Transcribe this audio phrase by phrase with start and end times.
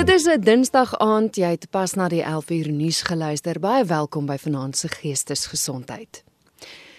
[0.00, 3.60] Dit is 'n Dinsdag aand, jy het pas na die 11uur nuus geluister.
[3.60, 6.24] Baie welkom by Vanaand se Geestesgesondheid.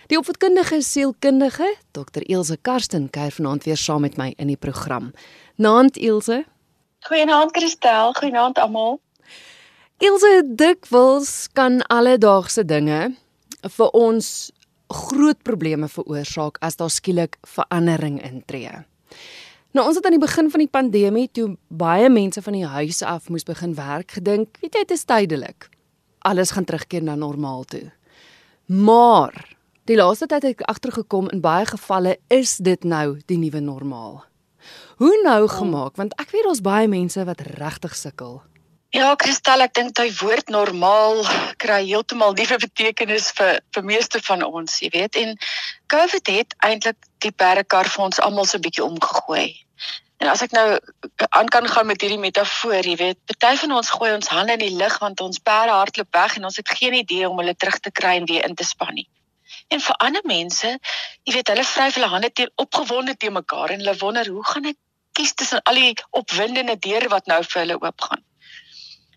[0.07, 5.12] Die opvoedkundige sielkundige, Dr Elsje Karsten, kuier vanaand weer saam met my in die program.
[5.55, 6.45] Naand Elsje.
[6.99, 9.01] Goeienaand Christel, goeienaand almal.
[9.97, 13.15] Elsje, dikwels kan alledaagse dinge
[13.62, 14.51] vir ons
[14.87, 18.86] groot probleme veroorsaak as daar skielik verandering intree.
[19.71, 22.99] Nou ons het aan die begin van die pandemie toe baie mense van die huis
[23.07, 25.70] af moes begin werk gedink, weet jy, dit is tydelik.
[26.27, 27.85] Alles gaan terugkeer na normaal toe.
[28.67, 29.31] Maar
[29.88, 34.20] die laaste tyd het ek agtergekom in baie gevalle is dit nou die nuwe normaal.
[34.99, 38.41] Hoe nou gemaak want ek weet ons baie mense wat regtig sukkel.
[38.91, 41.23] Ja, Kristal, ek dink daai woord normaal
[41.63, 45.16] kry heeltemal nuwe betekenis vir vir meeste van ons, jy weet.
[45.16, 45.38] En
[45.88, 49.47] COVID het eintlik die perdekar vir ons almal so 'n bietjie omgegooi.
[50.22, 50.66] En as ek nou
[51.17, 54.61] aan kan gaan met hierdie metafoor, jy weet, party van ons gooi ons hande in
[54.61, 57.80] die lug want ons perde hardloop weg en ons het geen idee om hulle terug
[57.80, 59.08] te kry en weer in te span nie.
[59.73, 60.78] En vir ander mense,
[61.23, 64.69] jy weet, hulle vryf hulle hande teen opgewonde te mekaar en hulle wonder, hoe gaan
[64.73, 64.78] ek
[65.17, 68.22] kies tussen al die opwindende deure wat nou vir hulle oopgaan?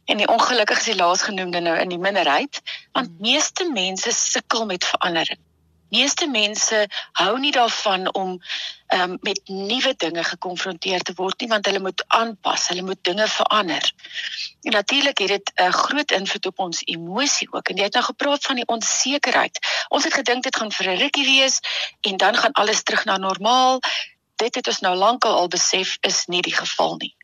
[0.08, 3.20] En die ongelukkige is die laasgenoemde nou in die minderheid, want hmm.
[3.28, 5.41] meeste mense sukkel met verandering
[5.95, 6.81] meeste mense
[7.20, 8.37] hou nie daarvan om
[8.95, 13.28] um, met nuwe dinge gekonfronteer te word nie want hulle moet aanpas, hulle moet dinge
[13.28, 13.91] verander.
[14.62, 17.69] En natuurlik het dit 'n uh, groot invloed op ons emosie ook.
[17.69, 19.59] En jy het nou gepraat van die onsekerheid.
[19.89, 21.61] Ons het gedink dit gaan vir 'n rukkie wees
[22.01, 23.81] en dan gaan alles terug na normaal.
[24.36, 27.17] Dit het ons nou lankal al besef is nie die geval nie.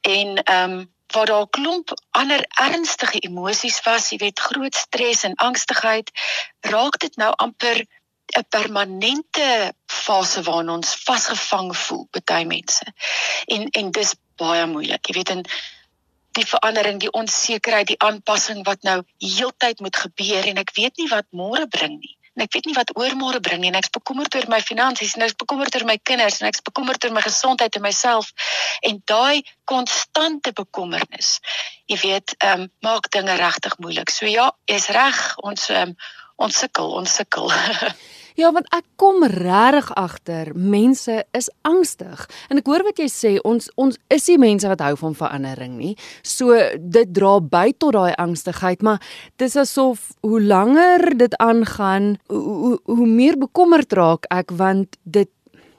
[0.00, 5.22] En ehm um, waar daar 'n klomp ander ernstige emosies was, jy weet groot stres
[5.22, 6.10] en angstigheid,
[6.60, 7.86] raak dit nou amper
[8.38, 12.84] 'n permanente fase waarin ons vasgevang voel baie mense.
[13.46, 15.06] En en dis baie moeilik.
[15.06, 15.42] Jy weet en
[16.32, 21.08] die verandering, die onsekerheid, die aanpassing wat nou heeltyd moet gebeur en ek weet nie
[21.08, 24.34] wat môre bring nie en ek weet nie wat oormôre bring nie en ek's bekommerd
[24.34, 27.78] oor my finansies en ek's bekommerd oor my kinders en ek's bekommerd oor my gesondheid
[27.78, 28.32] en myself
[28.82, 31.38] en daai konstante bekommernis
[31.90, 34.10] jy weet ehm um, maak dinge regtig moeilik.
[34.10, 35.94] So ja jy's reg ons um,
[36.36, 37.52] ons sukkel ons sukkel
[38.34, 42.24] Ja, want ek kom regtig agter, mense is angstig.
[42.50, 45.76] En ek hoor wat jy sê, ons ons is die mense wat hou van verandering
[45.78, 45.92] nie.
[46.26, 48.98] So dit dra by tot daai angstigheid, maar
[49.38, 55.30] dis asof hoe langer dit aangaan, hoe, hoe hoe meer bekommerd raak ek want dit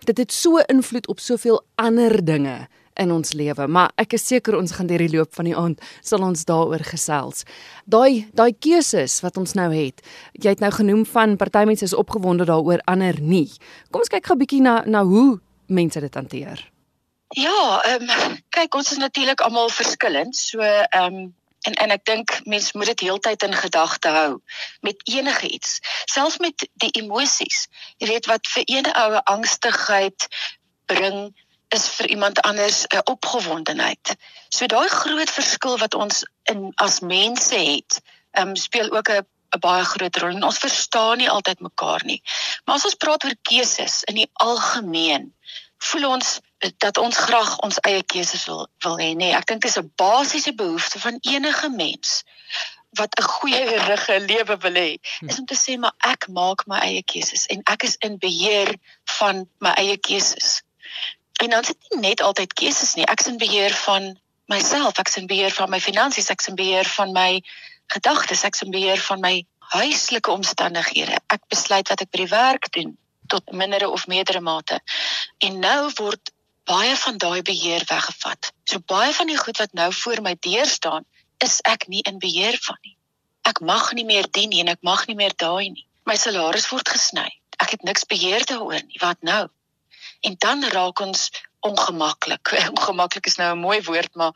[0.06, 2.68] dit het so invloed op soveel ander dinge
[3.00, 5.82] in ons lewe, maar ek is seker ons gaan deur die loop van die aand
[6.02, 7.46] sal ons daaroor gesels.
[7.86, 10.02] Daai daai keuses wat ons nou het.
[10.34, 13.52] Jy het nou genoem van party mense is opgewonde daaroor, ander nie.
[13.92, 16.72] Kom ons kyk gou 'n bietjie na na hoe mense dit hanteer.
[17.36, 20.36] Ja, ehm um, kyk ons is natuurlik almal verskillend.
[20.36, 21.34] So ehm um,
[21.66, 24.42] en en ek dink mense moet dit heeltyd in gedagte hou
[24.86, 27.66] met enige iets, selfs met die emosies.
[27.98, 30.28] Jy weet wat vir ene oue angstigheid
[30.86, 31.34] bring
[31.70, 34.16] is vir iemand anders 'n opgewondenheid.
[34.50, 39.26] So daai groot verskil wat ons in as mense het, ehm um, speel ook 'n
[39.56, 42.22] 'n baie groot rol en ons verstaan nie altyd mekaar nie.
[42.66, 45.34] Maar as ons praat oor keuses in die algemeen,
[45.78, 46.40] voel ons
[46.82, 49.34] dat ons graag ons eie keuses wil wil hê, nee.
[49.36, 52.24] Ek dink dit is 'n basiese behoefte van enige mens
[53.00, 54.92] wat 'n goeie rige lewe wil hê,
[55.28, 58.76] is om te sê maar ek maak my eie keuses en ek is in beheer
[59.20, 60.62] van my eie keuses.
[61.44, 63.06] En dan sit nie net altyd keuses nie.
[63.06, 64.14] Ek is in beheer van
[64.52, 67.42] myself, ek is in beheer van my finansies, ek is in beheer van my
[67.94, 69.36] gedagtes, ek is in beheer van my
[69.76, 71.18] huislike omstandighede.
[71.34, 72.96] Ek besluit wat ek by die werk doen
[73.28, 74.80] tot mindere of meerdere mate.
[75.42, 76.32] En nou word
[76.70, 78.52] baie van daai beheer weggevat.
[78.70, 81.06] So baie van die goed wat nou voor my deur staan,
[81.44, 82.96] is ek nie in beheer van nie.
[83.46, 85.86] Ek mag nie meer dien nie en ek mag nie meer daai nie.
[86.06, 87.28] My salaris word gesny.
[87.62, 88.98] Ek het niks beheer daaroor nie.
[89.02, 89.48] Wat nou?
[90.26, 91.30] En dan raak ons
[91.60, 92.52] ongemaklik.
[92.76, 94.34] Ongemaklik is nou 'n mooi woord, maar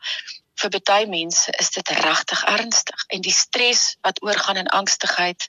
[0.60, 5.48] vir baie mense is dit regtig ernstig en die stres wat oorgaan in angstigheid.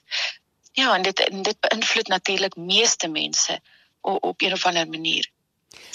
[0.72, 3.60] Ja, en dit en dit beïnvloed natuurlik meeste mense
[4.00, 5.28] op, op een of ander manier.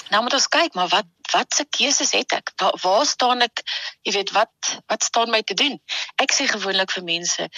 [0.09, 2.51] Nou moet ons kyk, maar wat wat se keuses het ek?
[2.55, 3.63] Waar, waar staan ek?
[4.01, 5.81] Jy weet wat wat staan my te doen?
[6.15, 7.50] Ek sê gewoonlik vir mense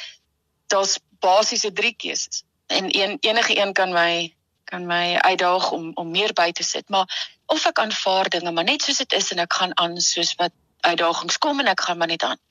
[0.70, 2.44] daar's basiese drie keuses.
[2.70, 4.34] En een enige een kan my
[4.70, 7.10] kan my uitdaag om om meer by te sit, maar
[7.46, 10.56] of ek aanvaar dinge maar net soos dit is en ek gaan aan soos wat
[10.88, 12.42] uitdagings kom en ek gaan maar net aan.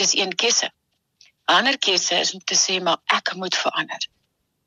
[0.00, 0.70] Dis een keuse.
[1.44, 4.08] Ander keuse is om te sê maar ek moet verander.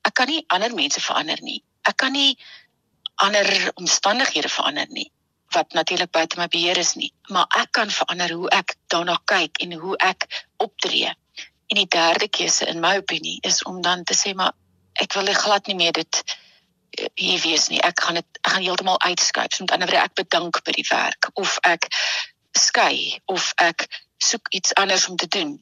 [0.08, 1.62] Ek kan nie ander mense verander nie.
[1.88, 2.38] Ek kan nie
[3.16, 5.10] ander omstandighede verander nie.
[5.50, 9.62] wat natuurlik buite my beheer is nie, maar ek kan verander hoe ek daarna kyk
[9.66, 11.14] en hoe ek optree.
[11.70, 14.54] En die derde keuse in my opinie is om dan te sê maar
[14.94, 16.22] ek wil glad nie meer dit
[17.14, 17.82] hier wees nie.
[17.82, 19.54] Ek gaan dit ek gaan heeltemal uitskuif.
[19.54, 21.90] So met ander woorde ek bedank by die werk of ek
[22.58, 23.88] skei of ek
[24.18, 25.58] soek iets anders om te doen.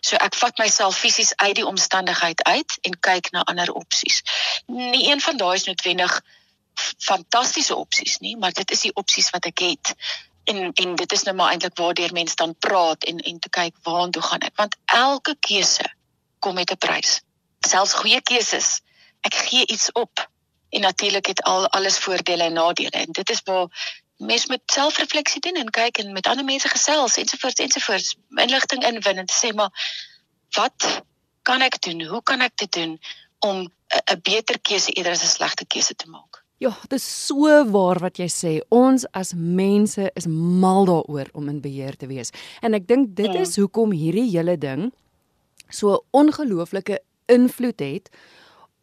[0.00, 4.22] So ek vat myself fisies uit die omstandigheid uit en kyk na ander opsies.
[4.66, 6.20] Nie een van daai is noodwendig
[6.78, 9.94] fantastiese opsies nie, maar dit is die opsies wat ek het.
[10.48, 13.76] En en dit is nou maar eintlik waardeur mense dan praat en en te kyk
[13.82, 15.84] waartoe gaan ek want elke keuse
[16.38, 17.20] kom met 'n prys.
[17.66, 18.80] Selfs goeie keuses.
[19.20, 20.28] Ek gee iets op.
[20.70, 23.68] En natuurlik het al alles voordele en nadele en dit is waar
[24.16, 29.22] mens moet selfrefleksie doen en kyk en met ander mense gesels ensovoorts ensovoorts inligting inwin
[29.22, 29.70] en sê maar
[30.56, 31.02] wat
[31.42, 32.02] kan ek doen?
[32.04, 32.98] Hoe kan ek dit doen
[33.38, 33.56] om
[33.88, 36.44] 'n beter keuse eerder as 'n slegte keuse te maak?
[36.58, 38.52] Ja, dit is so waar wat jy sê.
[38.68, 42.30] Ons as mense is mal daaroor om in beheer te wees.
[42.60, 43.40] En ek dink dit ja.
[43.40, 44.92] is hoekom hierdie hele ding
[45.68, 48.10] so ongelooflike invloed het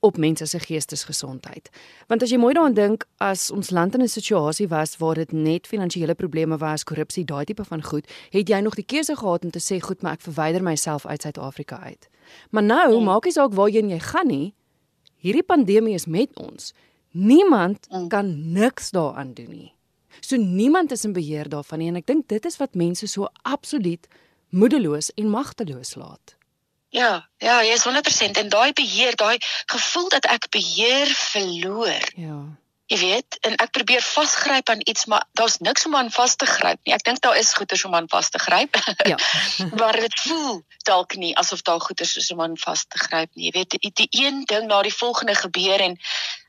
[0.06, 1.70] op mense se geestesgesondheid.
[2.08, 5.32] Want as jy mooi daaraan dink, as ons land in 'n situasie was waar dit
[5.32, 9.44] net finansiële probleme was, korrupsie, daai tipe van goed, het jy nog die keuse gehad
[9.44, 12.10] om te sê, "Goed, maar ek verwyder myself uit Suid-Afrika uit."
[12.50, 13.04] Maar nou, mm.
[13.04, 14.54] maak nie saak waarheen jy gaan nie,
[15.18, 16.74] hierdie pandemie is met ons.
[17.12, 18.08] Niemand mm.
[18.08, 19.74] kan niks daaraan doen nie.
[20.20, 23.28] So niemand is in beheer daarvan nie en ek dink dit is wat mense so
[23.44, 24.08] absoluut
[24.50, 26.36] moedeloos en magteloos laat.
[26.96, 29.36] Ja, ja, jy is 100% en daai beheer, daai
[29.72, 32.06] gevoel dat ek beheer verloor.
[32.16, 32.38] Ja.
[32.88, 36.46] Jy weet, en ek probeer vasgryp aan iets, maar daar's niks om aan vas te
[36.46, 36.94] gryp nie.
[36.96, 38.80] Ek dink daar is goeders om aan vas te gryp.
[39.10, 39.18] Ja.
[39.82, 43.50] maar dit voel dalk nie asof daar goeders is om aan vas te gryp nie.
[43.50, 46.00] Jy weet, die, die een ding na die volgende gebeur en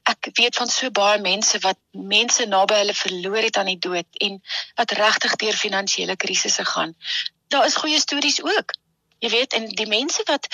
[0.06, 4.22] ek weet van so baie mense wat mense naby hulle verloor het aan die dood
[4.22, 4.38] en
[4.78, 6.94] wat regtig deur finansiële krisisse gaan.
[7.50, 8.78] Daar is goeie stories ook.
[9.24, 10.48] Jy weet en die mense wat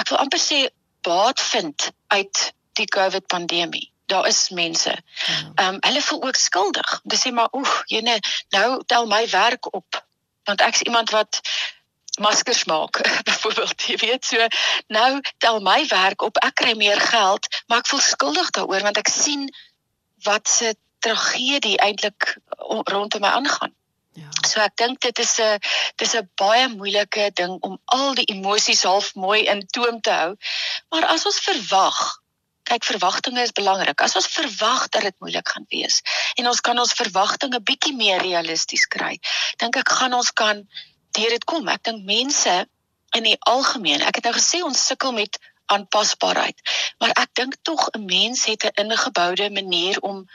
[0.00, 0.66] ek wil amper sê
[1.06, 3.92] baat vind uit die COVID pandemie.
[4.06, 4.92] Daar is mense.
[4.92, 5.38] Ja.
[5.54, 7.00] Ehm um, hulle voel ook skuldig.
[7.02, 8.18] Hulle sê maar oeg, jene,
[8.54, 10.04] nou tel my werk op
[10.46, 11.40] want ek's iemand wat
[12.18, 14.46] maskers maak byvoorbeeld jy weet so
[14.86, 19.00] nou tel my werk op ek kry meer geld maar ek voel skuldig daaroor want
[19.02, 19.48] ek sien
[20.28, 20.74] wat se
[21.04, 22.36] tragedie eintlik
[22.92, 23.74] rondom my aangaan
[24.16, 24.30] Ja.
[24.48, 25.58] So ek dink dit is 'n
[26.00, 30.36] dis 'n baie moeilike ding om al die emosies half mooi in toom te hou.
[30.90, 31.98] Maar as ons verwag,
[32.66, 34.00] kyk verwagtinge is belangrik.
[34.00, 36.00] As ons verwag dat dit moeilik gaan wees
[36.34, 39.18] en ons kan ons verwagtinge bietjie meer realisties kry,
[39.62, 40.64] dink ek gaan ons kan
[41.18, 41.68] deur dit kom.
[41.68, 42.56] Ek dink mense
[43.16, 45.38] in die algemeen, ek het nou gesê ons sukkel met
[45.72, 46.58] aanpasbaarheid,
[47.00, 50.26] maar ek dink tog 'n mens het 'n ingeboude manier om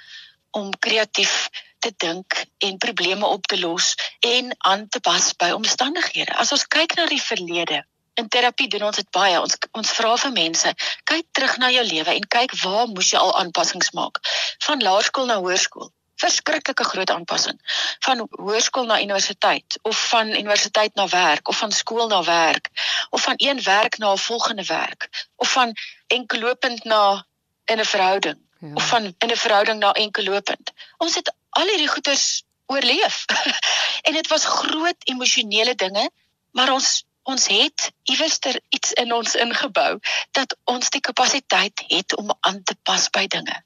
[0.52, 1.50] om kreatief
[1.82, 6.34] te dink en probleme op te los en aan te pas by omstandighede.
[6.38, 7.82] As ons kyk na die verlede,
[8.22, 9.40] in terapie doen ons dit baie.
[9.40, 10.74] Ons ons vra vir mense,
[11.10, 14.22] kyk terug na jou lewe en kyk waar moes jy al aanpassings maak?
[14.68, 15.90] Van laerskool na hoërskool.
[16.22, 17.58] Verskriklike groot aanpassing.
[18.06, 22.70] Van hoërskool na universiteit of van universiteit na werk of van skool na werk
[23.10, 25.74] of van een werk na 'n volgende werk of van
[26.08, 27.26] enkellopend na
[27.66, 28.86] in 'n verhouding ja.
[28.88, 30.72] van in 'n verhouding na enkellopend.
[30.98, 33.26] Ons het al hierdie goeters oorleef.
[34.08, 36.10] en dit was groot emosionele dinge,
[36.52, 40.00] maar ons ons het iewers ter iets in ons ingebou
[40.32, 43.58] dat ons die kapasiteit het om aan te pas by dinge.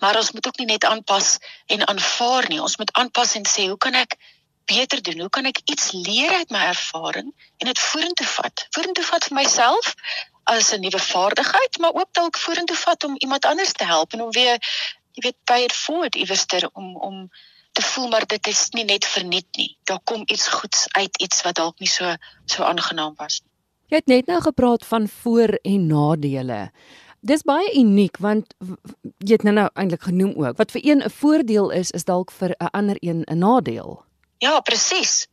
[0.00, 2.60] Maar ons moet ook nie net aanpas en aanvaar nie.
[2.60, 4.16] Ons moet aanpas en sê, hoe kan ek
[4.64, 5.20] beter doen?
[5.20, 8.66] Hoe kan ek iets leer uit my ervaring en dit vorentoe vat?
[8.70, 9.94] Vorentoe vat vir myself
[10.46, 14.22] as 'n nuwe vaardigheid, maar ook dalk vorentoe vat om iemand anders te help en
[14.22, 14.58] om weer
[15.16, 17.30] jy weet pay it forward iewers ter om om
[17.72, 19.76] te voel maar dit is nie net verniet nie.
[19.84, 23.50] Daar kom iets goeds uit iets wat dalk nie so so aangenaam was nie.
[23.86, 26.70] Jy het net nou gepraat van voor en nadele.
[27.20, 28.54] Dis baie uniek want
[29.18, 32.30] jy het nou nou eintlik genoem ook wat vir een 'n voordeel is is dalk
[32.30, 34.04] vir 'n ander een 'n nadeel.
[34.38, 35.26] Ja, presies.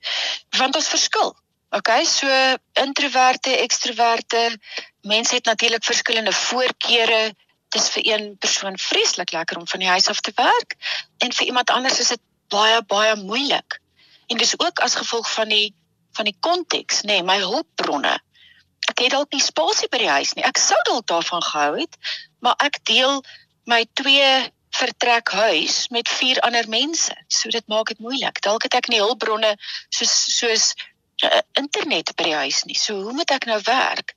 [0.57, 1.35] Want ons verskil.
[1.73, 2.27] Okay, so
[2.73, 4.59] introverte, ekstroverte,
[5.01, 7.33] mense het natuurlik verskillende voorkeure,
[7.73, 10.75] dis vir een persoon vreeslik lekker om van die huis af te werk
[11.17, 12.21] en vir iemand anders is dit
[12.53, 13.79] baie baie moeilik.
[14.29, 15.73] En dis ook as gevolg van die
[16.13, 18.13] van die konteks, nê, nee, my hulpbronne.
[18.91, 20.45] Ek het dalk nie spasie by die huis nie.
[20.45, 21.97] Ek sou dalk daarvan gehou het,
[22.37, 23.23] maar ek deel
[23.65, 24.29] my twee
[24.77, 27.17] vertrek huis met vier ander mense.
[27.33, 28.41] So dit maak dit moeilik.
[28.45, 29.55] Dalk het ek nie hulpbronne
[29.89, 30.73] soos soos
[31.23, 32.77] uh, internet by die huis nie.
[32.77, 34.15] So hoe moet ek nou werk?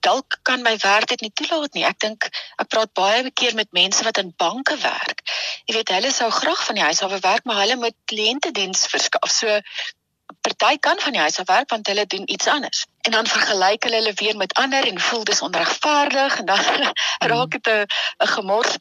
[0.00, 1.84] dalk kan my werk dit nie toelaat nie.
[1.86, 2.28] Ek dink
[2.62, 5.22] ek praat baie keer met mense wat in banke werk.
[5.66, 9.30] Jy weet, hulle sou graag van die huis af werk, maar hulle moet kliëntediens verskaf.
[9.32, 9.60] So
[10.44, 12.84] party kan van die huis af werk want hulle doen iets anders.
[13.08, 16.92] En dan vergelyk hulle hulle weer met ander en voel dis onregverdig en dan
[17.32, 17.86] raak dit 'n
[18.24, 18.76] 'n gemors.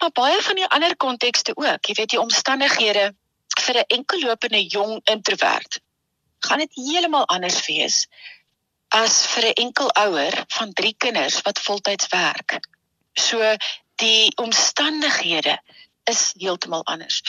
[0.00, 3.12] Maar baie van die ander kontekste ook, jy weet die omstandighede
[3.60, 5.80] vir 'n enkellopende jong introwert
[6.46, 8.06] gaan dit heeltemal anders wees
[8.90, 12.58] as vir 'n enkel ouer van 3 kinders wat voltyds werk.
[13.14, 13.56] So
[13.94, 15.58] die omstandighede
[16.04, 17.22] is heeltemal anders.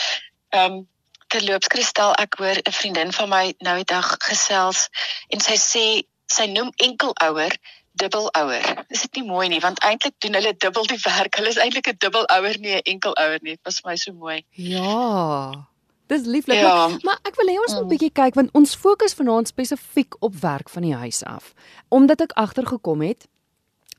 [0.50, 0.90] Ehm um,
[1.28, 4.90] terloops Kristal, ek hoor 'n vriendin van my nou die dag gesels
[5.30, 5.86] en sy sê
[6.28, 7.56] sy noem enkelouer
[7.92, 8.86] dubbelouer.
[8.88, 11.36] Is dit nie mooi nie want eintlik doen hulle dubbel die werk.
[11.36, 13.56] Hulle is eintlik 'n dubbelouer nie 'n enkelouer nie.
[13.56, 14.44] Dit was vir my so mooi.
[14.52, 15.71] Ja.
[16.12, 16.58] Dis lieflik.
[16.58, 16.88] Ja.
[16.88, 17.92] Maar, maar ek wil hê ons moet 'n mm.
[17.94, 21.54] bietjie kyk want ons fokus vanaand spesifiek op werk van die huis af.
[21.88, 23.28] Omdat ek agtergekom het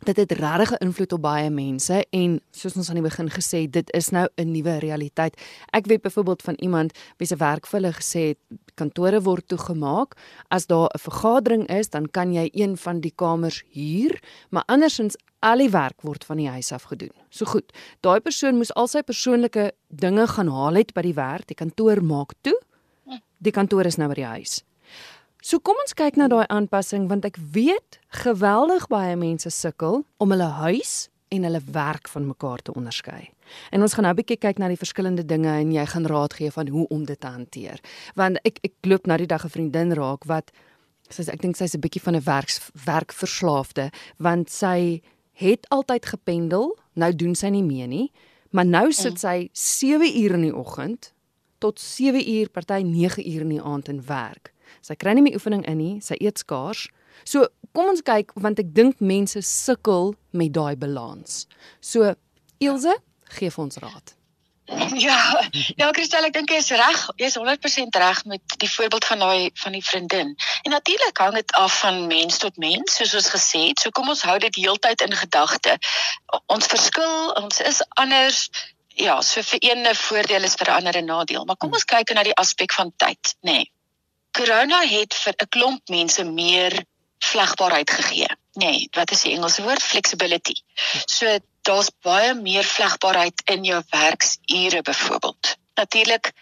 [0.04, 3.62] dit het regtig 'n invloed op baie mense en soos ons aan die begin gesê
[3.62, 5.40] het, dit is nou 'n nuwe realiteit.
[5.70, 8.38] Ek weet byvoorbeeld van iemand wie se werk vir hulle gesê het
[8.74, 10.16] kantore word toegemaak.
[10.48, 15.16] As daar 'n vergadering is, dan kan jy een van die kamers huur, maar andersins
[15.40, 17.12] al die werk word van die huis af gedoen.
[17.28, 17.72] So goed.
[18.00, 21.46] Daai persoon moes al sy persoonlike dinge gaan haal het by die werk.
[21.46, 22.58] Die kantoor maak toe.
[23.38, 24.62] Die kantoor is nou by die huis.
[25.42, 30.30] So kom ons kyk na daai aanpassing want ek weet geweldig baie mense sukkel om
[30.30, 33.24] hulle huis en hulle werk van mekaar te onderskei.
[33.74, 36.34] En ons gaan nou 'n bietjie kyk na die verskillende dinge en jy gaan raad
[36.38, 37.80] gee van hoe om dit te hanteer.
[38.14, 40.52] Want ek ek loop nou die dag 'n vriendin raak wat
[41.10, 46.78] sy ek dink sy's 'n bietjie van 'n werks werkverslaafde want sy het altyd gependel,
[46.94, 48.12] nou doen sy nie meer nie,
[48.52, 51.12] maar nou sit sy 7 uur in die oggend
[51.58, 54.51] tot 7 uur, party 9 uur in die aand in werk.
[54.80, 56.88] Sy kry nie meer oefening in nie, sy eet skaars.
[57.24, 61.46] So, kom ons kyk want ek dink mense sukkel met daai balans.
[61.80, 62.14] So,
[62.62, 62.96] Ilse,
[63.36, 64.16] gee vir ons raad.
[65.06, 65.18] Ja,
[65.76, 67.00] ja Christel, ek dink jy is reg.
[67.20, 70.34] Jy is 100% reg met die voorbeeld van daai van die vriendin.
[70.62, 73.82] En natuurlik hang dit af van mens tot mens, soos ons gesê het.
[73.82, 75.76] So kom ons hou dit heeltyd in gedagte.
[76.46, 78.48] Ons verskil, ons is anders.
[79.00, 81.44] Ja, so vir een 'n voordeel is vir ander 'n nadeel.
[81.44, 83.52] Maar kom ons kyk na die aspek van tyd, nê.
[83.52, 83.70] Nee.
[84.32, 86.84] Corona het vir 'n klomp mense meer
[87.18, 88.28] vlegbaarheid gegee.
[88.52, 89.82] Nee, wat is die Engelse woord?
[89.82, 90.54] Flexibility.
[91.06, 95.56] So daar's baie meer vlegbaarheid in jou werksure byvoorbeeld.
[95.74, 96.32] Natuurlik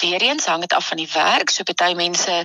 [0.00, 1.50] weer eens hang dit af van die werk.
[1.50, 2.44] So party mense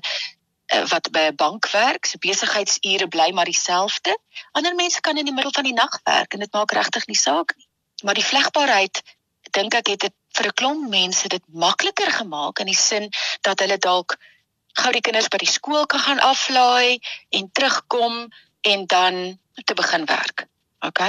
[0.74, 4.18] uh, wat by 'n bank werk, se besigheidsure bly maar dieselfde.
[4.52, 7.18] Ander mense kan in die middel van die nag werk en dit maak regtig nie
[7.18, 7.68] saak nie.
[8.04, 9.02] Maar die vlegbaarheid
[9.52, 13.10] dink ek het dit vir 'n klomp mense dit makliker gemaak in die sin
[13.42, 14.18] dat hulle dalk
[14.82, 17.00] gou die kinders by die skool kan gaan aflaai
[17.30, 18.28] en terugkom
[18.62, 20.48] en dan te begin werk.
[20.80, 21.02] OK?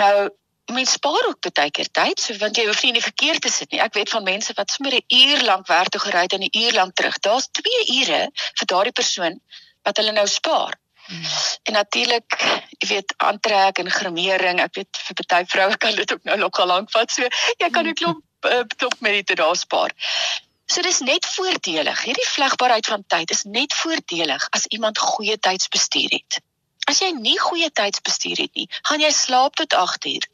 [0.00, 0.30] Nou
[0.72, 3.50] mens spaar ook baie keer tyd, so want jy hoef nie in die verkeer te
[3.52, 3.80] sit nie.
[3.80, 6.58] Ek weet van mense wat sommer 'n uur lank werk toe gery het en 'n
[6.62, 7.18] uur lank terug.
[7.18, 9.40] Daar's 2 ure vir daardie persoon
[9.82, 10.76] wat hulle nou spaar.
[11.08, 11.24] Hmm.
[11.62, 12.36] En natuurlik,
[12.78, 16.66] jy weet, aantrek en grimering, ek weet vir baie vroue kan dit ook nou nogal
[16.66, 17.10] lank vat.
[17.10, 17.22] So
[17.56, 19.92] jy kan 'n klomp uh, klomp met dit daar spaar.
[20.68, 22.02] So dis net voordelig.
[22.04, 26.40] Hierdie vlegbaarheid van tyd is net voordelig as iemand goeie tydsbestuur het.
[26.88, 30.26] As jy nie goeie tydsbestuur het nie, gaan jy slaap tot 8uur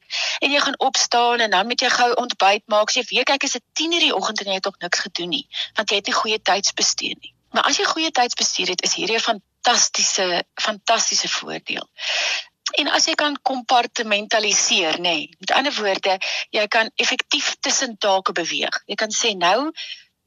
[0.43, 2.91] en jy gaan opstaan en dan moet jy gou ontbyt maak.
[2.95, 5.47] Jy weet kyk as dit 10uur die oggend en jy het nog niks gedoen nie,
[5.79, 7.35] want jy het nie goeie tydsbestuur nie.
[7.55, 11.87] Maar as jy goeie tydsbestuur het, is hierdie 'n fantastiese fantastiese voordeel.
[12.83, 15.01] En as jy kan kompartmentaliseer, nê.
[15.01, 16.19] Nee, met ander woorde,
[16.51, 18.83] jy kan effektief tussen take beweeg.
[18.87, 19.71] Jy kan sê nou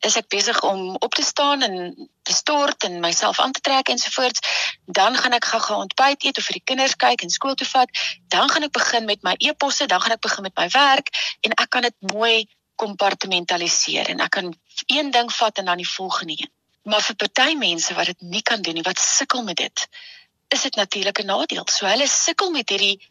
[0.05, 3.89] is ek besig om op te staan en te stort en myself aan te trek
[3.89, 4.39] ensovoorts,
[4.85, 7.89] dan gaan ek gou-gou ontbyt eet of vir die kinders kyk en skool toe vat,
[8.33, 11.09] dan gaan ek begin met my e-posse, dan gaan ek begin met my werk
[11.41, 12.45] en ek kan dit mooi
[12.77, 14.53] kompartmentaliseer en ek kan
[14.85, 16.51] een ding vat en dan die volgende een.
[16.87, 19.87] Maar vir party mense wat dit nie kan doen nie, wat sukkel met dit,
[20.53, 21.65] is dit natuurlik 'n nadeel.
[21.67, 23.01] So hulle sukkel met hierdie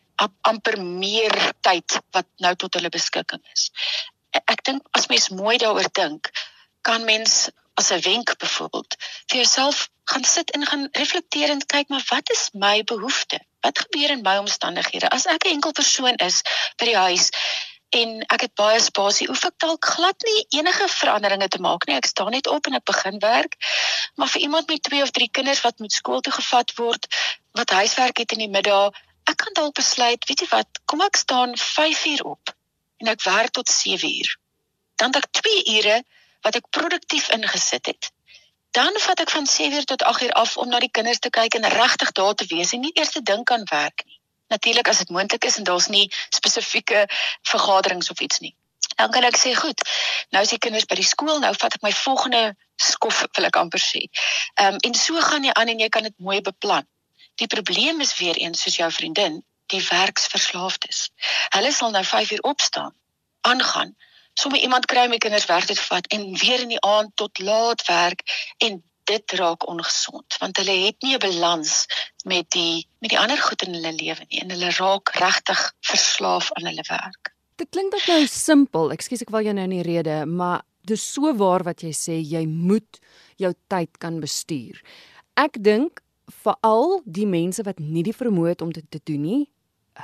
[0.40, 3.70] amper meer tyd wat nou tot hulle beskikking is.
[4.30, 6.30] Ek dink as mens mooi daaroor dink,
[6.86, 11.88] kan mens as 'n wenk byvoorbeeld vir jouself gaan sit en gaan reflekteer en kyk
[11.88, 13.40] maar wat is my behoefte?
[13.60, 15.08] Wat gebeur in my omstandighede?
[15.08, 16.42] As ek 'n enkel persoon is
[16.76, 17.30] by die huis
[17.88, 21.96] en ek het baie spasie, hoef ek dalk glad nie enige veranderinge te maak nie.
[21.96, 23.54] Ek staan net op en ek begin werk.
[24.14, 27.06] Maar vir iemand met 2 of 3 kinders wat moet skool toe gevat word,
[27.52, 28.90] wat huiswerk het in die middag,
[29.24, 32.54] ek kan dalk besluit, weet jy wat, kom ek staan 5 uur op
[33.02, 34.36] en ek werk tot 7 uur.
[34.96, 36.04] Dan het ek 2 ure
[36.40, 38.10] wat ek produktief ingesit het.
[38.76, 41.68] Dan vat ek van 7:00 tot 8:00 af om na die kinders te kyk en
[41.68, 44.20] regtig daar te wees en nie eers te dink aan werk nie.
[44.48, 47.08] Natuurlik as dit moontlik is en daar's nie spesifieke
[47.42, 48.56] vergaderings of iets nie.
[48.96, 49.80] Dan kan ek sê goed.
[50.30, 53.56] Nou is die kinders by die skool, nou vat ek my volgende skof wil ek
[53.56, 54.06] amper sê.
[54.54, 56.86] Ehm um, en so gaan jy aan en jy kan dit mooi beplan.
[57.36, 61.10] Die probleem is weer eens soos jou vriendin, die werksverslaafdes.
[61.56, 62.94] Hulle sal nou 5 uur opstaan,
[63.40, 63.96] aangaan.
[64.36, 67.86] Sommige iemand kry my kinders werk dit vat en weer in die aand tot laat
[67.88, 68.22] werk
[68.64, 71.86] en dit raak ongesond want hulle het nie 'n balans
[72.24, 76.52] met die met die ander goed in hulle lewe nie en hulle raak regtig verslaaf
[76.52, 77.32] aan hulle werk.
[77.56, 78.90] Dit klink dalk nou simpel.
[78.92, 82.20] Ekskuus ek val jou nou in die rede, maar dis so waar wat jy sê
[82.20, 83.00] jy moet
[83.36, 84.82] jou tyd kan bestuur.
[85.34, 86.02] Ek dink
[86.42, 89.42] veral die mense wat nie die vermoë het om dit te doen nie,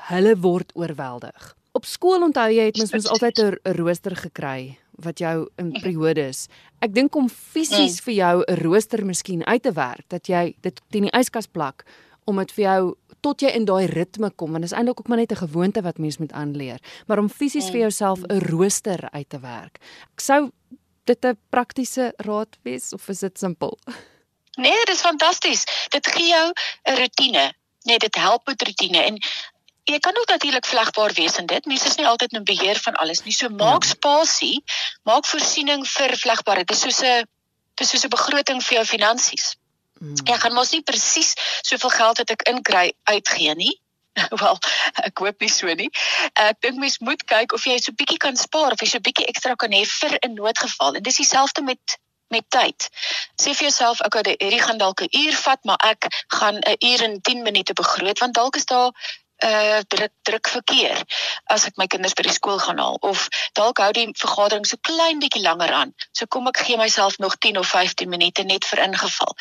[0.09, 1.53] hulle word oorweldig.
[1.73, 6.49] Op skool onthou jy het mens mens altyd 'n rooster gekry wat jou in periodes.
[6.81, 8.05] Ek dink om fisies mm.
[8.05, 11.85] vir jou 'n rooster miskien uit te werk dat jy dit teen die yskas plak
[12.25, 15.09] om dit vir jou tot jy in daai ritme kom want dit is eintlik ook
[15.09, 17.81] maar net 'n gewoonte wat mens moet aanleer maar om fisies vir mm.
[17.81, 19.79] jouself 'n rooster uit te werk
[20.12, 20.50] ek sou
[21.05, 23.79] dit 'n praktiese raad wees of is dit simpel
[24.57, 25.64] Nee, dit is fantasties.
[25.88, 26.52] Dit gee jou
[26.83, 27.55] 'n rotine.
[27.83, 29.19] Nee, dit help met rotine en
[29.85, 31.65] jy kan ook natuurlik vlegbaar wees in dit.
[31.65, 33.33] Mense is nie altyd in beheer van alles nie.
[33.33, 33.89] So maak ja.
[33.89, 34.65] spasie,
[35.03, 36.69] maak voorsiening vir vlegbaarheid.
[36.69, 37.27] Dit is soos 'n
[37.75, 39.57] dis soos 'n begroting vir jou finansies.
[40.01, 40.15] Mm.
[40.27, 43.81] Jy gaan mos nie presies soveel geld wat ek inkry uitgee nie.
[44.43, 44.59] Wel,
[45.09, 45.91] ek hoop nie so nie.
[46.35, 48.99] Ek dink mens moet kyk of jy so 'n bietjie kan spaar of jy so
[48.99, 50.95] 'n bietjie ekstra kan hê vir 'n noodgeval.
[50.95, 51.99] En dis dieselfde met
[52.33, 52.89] met tyd.
[53.37, 57.03] Sê vir jouself, okay, hierdie gaan dalk 'n uur vat, maar ek gaan 'n uur
[57.03, 58.91] en 10 minute begroot want dalk is daar
[59.44, 61.02] uh druk druk verkeer
[61.54, 64.78] as ek my kinders by die skool gaan haal of dalk hou die vergadering so
[64.88, 65.94] klein bietjie langer aan.
[66.12, 69.37] So kom ek gee myself nog 10 of 15 minute net vir ingeval.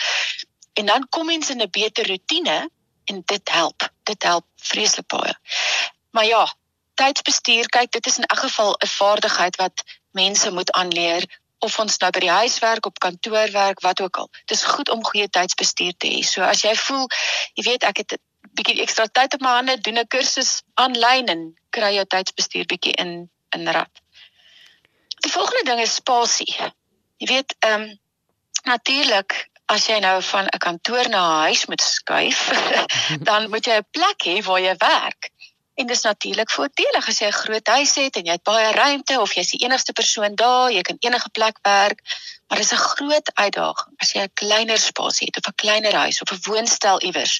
[0.73, 2.69] En dan kom mens in 'n beter rotine
[3.05, 3.89] en dit help.
[4.03, 5.35] Dit help vreeslik baie.
[6.11, 6.43] Maar ja,
[6.95, 11.25] tydsbestuur, kyk, dit is in elk geval 'n vaardigheid wat mense moet aanleer
[11.59, 14.29] of ons nou by die huis werk op kantoor werk wat ook al.
[14.45, 16.21] Dit is goed om goeie tydsbestuur te hê.
[16.25, 17.07] So as jy voel,
[17.53, 18.17] jy weet ek het
[18.57, 22.93] bietjie ekstra tyd op my hande, doen 'n kursus aanlyn en kry jou tydsbestuur bietjie
[23.03, 23.91] in in rad.
[25.21, 26.55] Die volgende ding is spasie.
[27.17, 27.99] Jy weet, ehm um,
[28.63, 32.39] natuurlik as jy nou van 'n kantoor na 'n huis moet skuif,
[33.27, 35.31] dan moet jy 'n plek hê waar jy werk.
[35.79, 39.19] En dis natuurlik voordelig as jy 'n groot huis het en jy het baie ruimte
[39.19, 41.99] of jy's die enigste persoon daar, jy kan enige plek werk.
[42.51, 46.21] Maar dis 'n groot uitdaging as jy 'n kleiner spasie het of 'n kleiner huis
[46.21, 47.35] of 'n woonstel iewers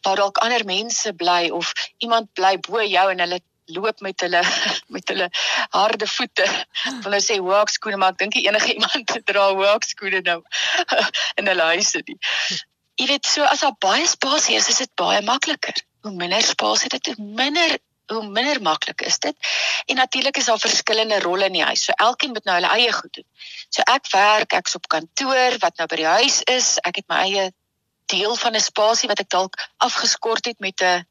[0.00, 4.42] waar dalk ander mense bly of iemand bly bo jou en hulle loop met hulle
[4.94, 5.30] met hulle
[5.70, 6.48] harde voete.
[7.06, 10.42] Hulle sê hoekskoene, maar ek dink enige iemand dra hoekskoene nou
[11.38, 12.18] in hulle huise nie.
[13.00, 16.92] Jy weet so as daar baie spasie is, is dit baie makliker hoe minder spasie
[16.92, 17.78] dit hoe minder
[18.12, 19.36] hoe minder maklik is dit.
[19.86, 21.84] En natuurlik is daar verskillende rolle in die huis.
[21.84, 23.26] So elkeen moet nou hulle eie goed doen.
[23.68, 26.76] So ek werk, ek's op kantoor wat nou by die huis is.
[26.82, 27.50] Ek het my eie
[28.12, 31.06] deel van 'n spasie wat ek dalk afgeskort het met 'n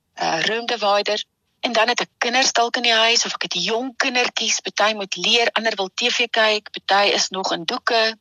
[0.48, 1.24] room divider.
[1.62, 4.94] En dan het ek kinders dalk in die huis of ek het jong kindertjies, party
[4.94, 8.18] moet leer, ander wil TV kyk, party is nog in doeke,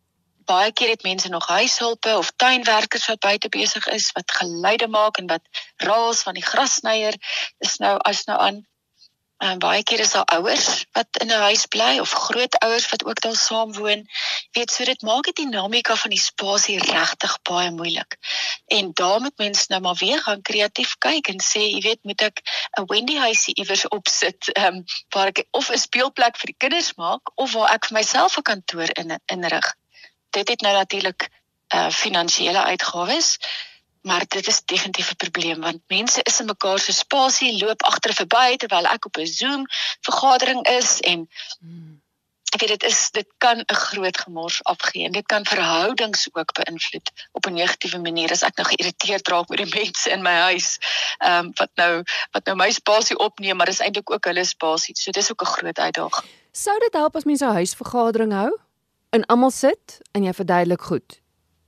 [0.50, 5.16] baie keer het mense nog huishulpe of tuinwerkers wat buite besig is wat geluide maak
[5.16, 7.16] en wat raas van die grassnyer
[7.58, 8.66] is nou as nou aan.
[9.40, 13.20] En baie keer is daar ouers wat in 'n huis bly of grootouers wat ook
[13.20, 14.04] daar saam woon.
[14.52, 18.16] Weet so dit maak die dinamika van die spasie regtig baie moeilik.
[18.66, 22.20] En daar moet mense nou maar weer gaan kreatief kyk en sê, jy weet, moet
[22.20, 22.42] ek
[22.78, 26.94] 'n Wendy huisie iewers opsit, ehm um, waar ek of 'n speelplek vir die kinders
[26.94, 29.74] maak of waar ek vir myself 'n kantoor in inrig
[30.30, 31.28] dit het nou natuurlik
[31.74, 33.38] uh finansiële uitgawes
[34.00, 38.14] maar dit is definitief 'n probleem want mense is in mekaar se spasie loop agter
[38.14, 39.66] verby terwyl ek op 'n Zoom
[40.00, 41.28] vergadering is en
[42.54, 46.52] ek weet dit is dit kan 'n groot gemors afgee en dit kan verhoudings ook
[46.52, 50.36] beïnvloed op 'n negatiewe manier as ek nou geïrriteerd raak met die mense in my
[50.48, 50.78] huis
[51.18, 54.96] ehm um, wat nou wat nou my spasie opneem maar dis eintlik ook hulle spasie.
[54.96, 56.28] So dis ook 'n groot uitdaging.
[56.52, 58.58] Sou dit help as mense 'n huisvergadering hou
[59.10, 61.20] in almal sit en jy verduidelik goed.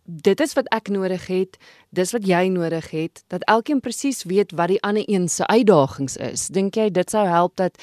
[0.05, 1.59] Dit is wat ek nodig het,
[1.95, 6.17] dis wat jy nodig het, dat elkeen presies weet wat die ander een se uitdagings
[6.17, 6.49] is.
[6.51, 7.79] Dink jy dit sou help dat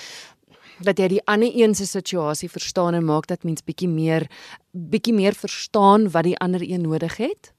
[0.80, 4.28] dat jy die ander een se situasie verstaan en maak dat mens bietjie meer
[4.72, 7.52] bietjie meer verstaan wat die ander een nodig het?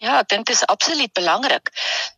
[0.00, 1.68] Ja, ek dink dit is absoluut belangrik.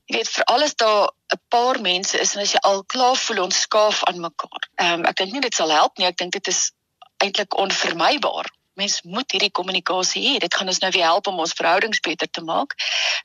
[0.07, 3.42] Jy weet vir alles daar 'n paar mense is en as jy al klaar voel
[3.44, 4.62] ons skaaf aan mekaar.
[4.74, 6.07] Ehm um, ek dink nie dit sal help nie.
[6.07, 6.72] Ek dink dit is
[7.18, 10.34] eintlik onvermybaar mens moet hierdie kommunikasie hê.
[10.42, 12.74] Dit gaan ons nou weer help om ons verhoudings beter te maak.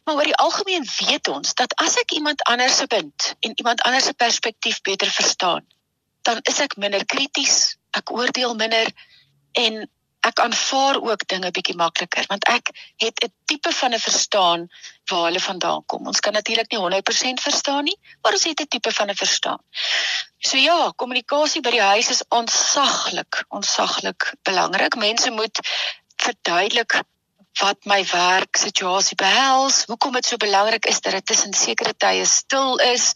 [0.03, 3.81] Maar oor die algemeen weet ons dat as ek iemand anders se punt en iemand
[3.81, 5.65] anders se perspektief beter verstaan,
[6.27, 8.91] dan is ek minder krities, ek oordeel minder
[9.57, 9.85] en
[10.27, 12.71] ek aanvaar ook dinge bietjie makliker want ek
[13.03, 14.67] het 'n tipe van 'n verstaan
[15.09, 16.07] waar hulle vandaan kom.
[16.07, 19.61] Ons kan natuurlik nie 100% verstaan nie, maar ons het 'n tipe van 'n verstaan.
[20.37, 24.95] So ja, kommunikasie by die huis is ontsaglik, ontsaglik belangrik.
[24.95, 25.59] Mense moet
[26.15, 27.01] verduidelik
[27.59, 32.77] wat my werksituasie behels, hoekom dit so belangrik is dat dit tussen sekere tye stil
[32.77, 33.11] is.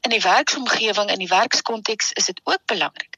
[0.00, 3.16] In die werksomgewing, in die werkskonteks is dit ook belangrik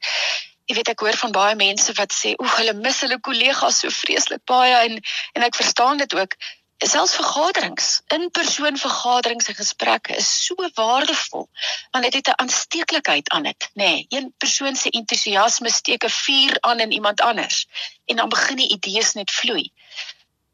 [0.71, 3.91] jy weet ek hoor van baie mense wat sê oek hulle mis hulle kollegas so
[3.91, 4.99] vreeslik baie en
[5.35, 6.37] en ek verstaan dit ook.
[6.81, 11.45] Selfs vergaderings in persoon vergaderings en gesprekke is so waardevol
[11.91, 13.83] want dit het 'n aansteeklikheid aan dit nê.
[13.83, 17.67] Nee, een persoon se entoesiasme steek 'n vuur aan in iemand anders
[18.05, 19.71] en dan begin die idees net vloei.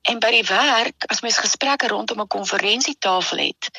[0.01, 3.69] En by die werk as mens gesprekke rondom 'n konferensietafel het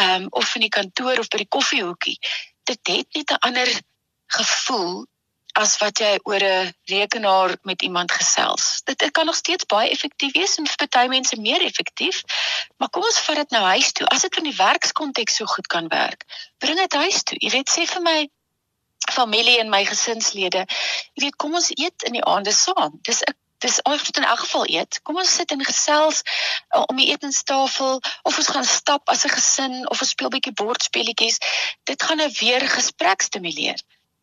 [0.00, 2.18] um, of in die kantoor of by die koffiehoekie
[2.64, 3.68] dit het net 'n ander
[4.26, 5.06] gevoel
[5.56, 8.82] as wat jy oor 'n rekenaar met iemand gesels.
[8.84, 12.22] Dit, dit kan nog steeds baie effektief wees en vir baie mense meer effektief.
[12.76, 14.06] Maar kom ons vat dit nou huis toe.
[14.06, 16.24] As dit in die werkskonteks so goed kan werk,
[16.58, 17.38] bring dit huis toe.
[17.40, 18.28] Jy weet sê vir my
[19.12, 20.66] familie en my gesinslede,
[21.14, 23.00] jy weet kom ons eet in die aande saam.
[23.02, 25.00] Dis 'n dis ons moet in elk geval eet.
[25.02, 26.22] Kom ons sit en gesels
[26.76, 30.52] uh, om die etenstafel of ons gaan stap as 'n gesin of ons speel bietjie
[30.52, 31.38] bordspeletjies.
[31.84, 33.80] Dit gaan nou weer gesprek stimuleer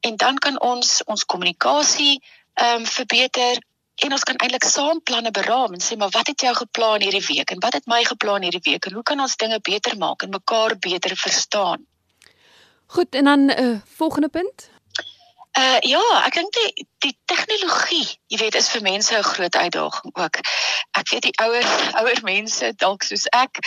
[0.07, 2.15] en dan kan ons ons kommunikasie
[2.53, 3.61] ehm um, verbeter
[4.05, 7.25] en ons kan eintlik saam planne beraam en sê maar wat het jy geplan hierdie
[7.27, 10.25] week en wat het my geplan hierdie week en hoe kan ons dinge beter maak
[10.25, 11.85] en mekaar beter verstaan.
[12.95, 14.69] Goed en dan 'n uh, eh, volgende punt.
[15.53, 20.13] Uh ja, ek dink die die tegnologie, jy weet, is vir mense 'n groot uitdaging
[20.15, 20.39] ook.
[20.97, 21.67] Ek weet die ouer
[21.99, 23.59] ouer mense dalk soos ek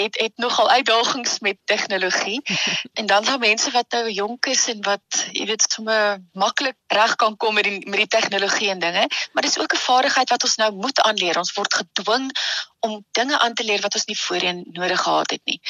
[0.00, 2.40] het het nogal uitdagings met tegnologie.
[3.00, 7.16] en dan daar mense wat nou jonk is en wat jy weet sommer maklik reg
[7.20, 10.44] kan kom met die met die tegnologie en dinge, maar dis ook 'n vaardigheid wat
[10.48, 11.38] ons nou moet aanleer.
[11.38, 12.32] Ons word gedwing
[12.80, 15.60] om dinge aan te leer wat ons nie voorheen nodig gehad het nie.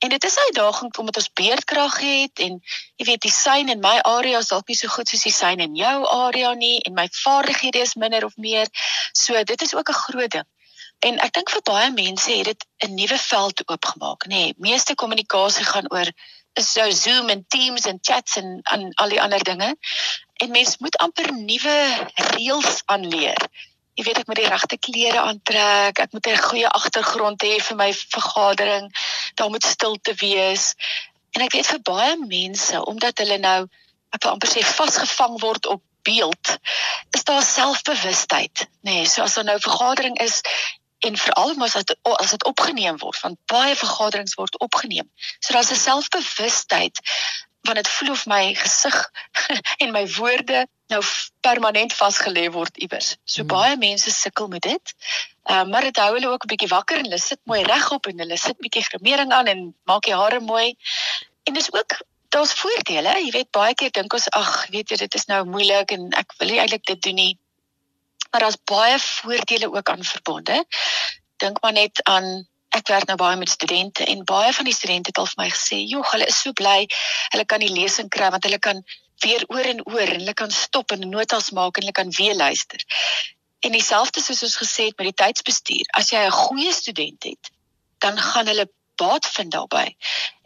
[0.00, 2.62] En dit is 'n uitdaging omdat ons beerdkrag het en
[2.96, 5.58] jy weet die sein in my area is dalk nie so goed soos die sein
[5.58, 8.66] in jou area nie en my vaardighede is minder of meer.
[9.12, 10.48] So dit is ook 'n groot ding.
[10.98, 14.28] En ek dink vir baie mense het dit 'n nuwe veld oopgemaak, nê.
[14.28, 16.08] Nee, meeste kommunikasie gaan oor
[16.54, 19.76] so Zoom en Teams en chats en, en al die ander dinge.
[20.32, 21.76] En mens moet amper nuwe
[22.14, 23.48] reëls aanleer
[24.00, 27.76] jy weet ek moet die regte klere aantrek, ek moet 'n goeie agtergrond hê vir
[27.76, 28.88] my vergadering,
[29.36, 30.74] daar moet stilte wees.
[31.36, 33.68] En ek weet vir baie mense omdat hulle nou
[34.10, 36.56] ek wil amper sê vasgevang word op beeld,
[37.12, 39.02] is daar selfbewustheid, nê.
[39.02, 40.40] Nee, so as daar nou vergadering is
[41.04, 45.08] en veral as dit as dit opgeneem word, want baie vergaderings word opgeneem.
[45.40, 47.00] So daar's 'n selfbewustheid
[47.60, 49.10] want dit voel of my gesig
[49.82, 51.02] en my woorde nou
[51.40, 53.16] permanent vasgelê word iewers.
[53.24, 53.50] So hmm.
[53.52, 54.94] baie mense sukkel met dit.
[55.44, 58.06] Ehm uh, maar dit hou hulle ook 'n bietjie wakker en hulle sit mooi regop
[58.06, 60.74] en hulle sit bietjie grimering aan en maak die hare mooi.
[61.44, 63.14] En dis ook daar's voordele.
[63.24, 66.34] Jy weet baie keer dink ons ag, weet jy dit is nou moeilik en ek
[66.38, 67.38] wil nie eintlik dit doen nie.
[68.30, 70.64] Maar daar's baie voordele ook aan verbonde.
[71.36, 75.10] Dink maar net aan ek werk nou baie met studente en baie van die studente
[75.10, 76.86] het al vir my gesê, "Joh, hulle is so bly
[77.32, 78.82] hulle kan die lesing kry want hulle kan
[79.24, 82.34] weer oor en oor en hulle kan stop en notas maak en hulle kan weer
[82.34, 82.80] luister."
[83.60, 87.50] En dieselfde soos ons gesê het met die tydsbestuur, as jy 'n goeie student het,
[87.98, 88.68] dan gaan hulle
[89.00, 89.96] baat vind daarbey.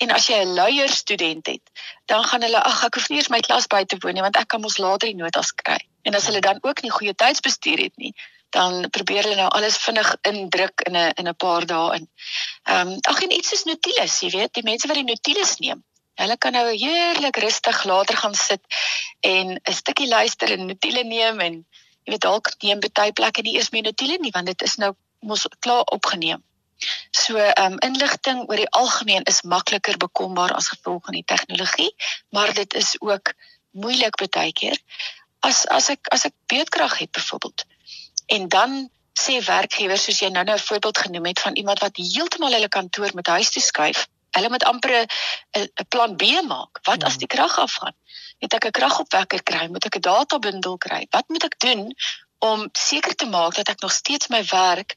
[0.02, 1.64] En as jy 'n luier student het,
[2.10, 4.36] dan gaan hulle ag ek hoef nie eens my klas by te woon nie want
[4.36, 5.78] ek kan mos later die notas kry.
[6.02, 8.14] En as hulle dan ook nie goeie tydsbestuur het nie,
[8.54, 12.08] dan probeer hulle nou alles vinnig indruk in 'n in 'n paar dae in.
[12.62, 15.82] Ehm um, ag en iets is Nautilus, jy weet, die mense wat die Nautilus neem.
[16.22, 18.62] Hulle kan nou heerlik rustig later gaan sit
[19.20, 21.54] en 'n stukkie luister en Nautilus neem en
[22.04, 24.94] jy weet dalk neem baie plekke nie eers meer Nautilus nie want dit is nou
[25.20, 26.42] mos klaar opgeneem.
[27.10, 31.94] So ehm um, inligting oor die algemeen is makliker bekombaar as gevolg van die tegnologie,
[32.30, 33.34] maar dit is ook
[33.70, 34.78] moeilik baie keer.
[35.40, 37.64] As as ek as ek beedkrag het byvoorbeeld,
[38.26, 41.96] En dan sê werkgewers soos jy nou nou 'n voorbeeld genoem het van iemand wat
[41.96, 44.06] heeltemal hulle kantoor met huis toe skuif.
[44.30, 45.06] Hulle moet amper
[45.52, 46.78] 'n plan B maak.
[46.82, 47.06] Wat ja.
[47.06, 47.94] as die krag afgaan?
[48.38, 49.66] Het ek 'n kragopwekker kry?
[49.66, 51.06] Moet ek 'n databundel kry?
[51.10, 51.94] Wat moet ek doen
[52.38, 54.96] om seker te maak dat ek nog steeds my werk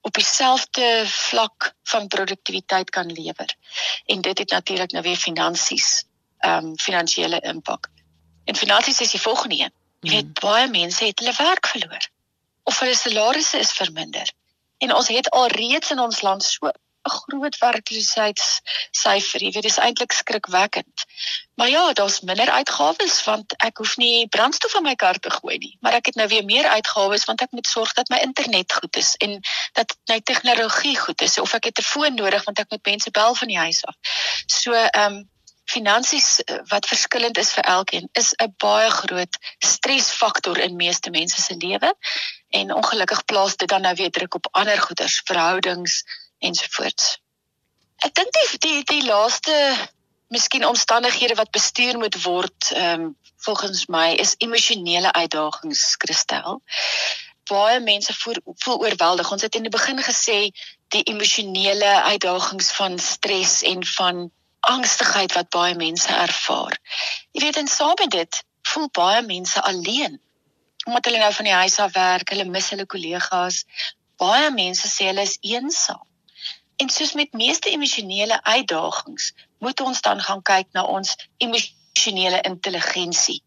[0.00, 3.54] op dieselfde vlak van produktiwiteit kan lewer?
[4.06, 6.04] En dit het natuurlik nou weer finansies,
[6.38, 7.88] ehm um, finansiële impak.
[8.44, 9.72] En finansies is die volgende een.
[10.00, 10.32] Jy weet mm.
[10.40, 12.08] baie mense het hulle werk verloor
[12.68, 14.28] of hulle salarisse is verminder.
[14.84, 16.68] En ons het al reeds in ons land so
[17.08, 19.40] 'n groot werkloosheidsyfer.
[19.42, 21.04] Jy weet, dit is eintlik skrikwekkend.
[21.54, 25.56] Maar ja, daar's minder uitgawes want ek hoef nie brandstof in my kar te gooi
[25.58, 28.72] nie, maar ek het nou weer meer uitgawes want ek moet sorg dat my internet
[28.72, 29.40] goed is en
[29.72, 33.10] dat my tegnologie goed is of ek het 'n foon nodig want ek moet mense
[33.10, 33.96] bel van die huis af.
[34.46, 35.26] So, ehm um,
[35.68, 41.42] finansies eh, wat verskillend is vir elkeen is 'n baie groot stresfaktor in meeste mense
[41.42, 41.94] se lewe
[42.48, 46.04] en ongelukkig plaas dit dan nou weer druk op ander goederes, verhoudings
[46.38, 47.18] ensovoorts.
[47.96, 49.54] Ek dink die die die laaste
[50.28, 56.62] miskien omstandighede wat bestuur moet word ehm um, volgens my is emosionele uitdagings kristel.
[57.50, 59.30] Baie mense voel voel oorweldig.
[59.30, 60.50] Ons het in die begin gesê
[60.94, 64.30] die emosionele uitdagings van stres en van
[64.60, 66.78] angstigheid wat baie mense ervaar.
[67.32, 70.18] Jy weet en saam met dit voel baie mense alleen.
[70.88, 73.64] Omdat hulle nou van die huis af werk, hulle mis hulle kollegas.
[74.20, 76.04] Baie mense sê hulle is eensaam.
[76.80, 83.42] En soos met meeste emosionele uitdagings, moet ons dan gaan kyk na ons emosionele intelligensie.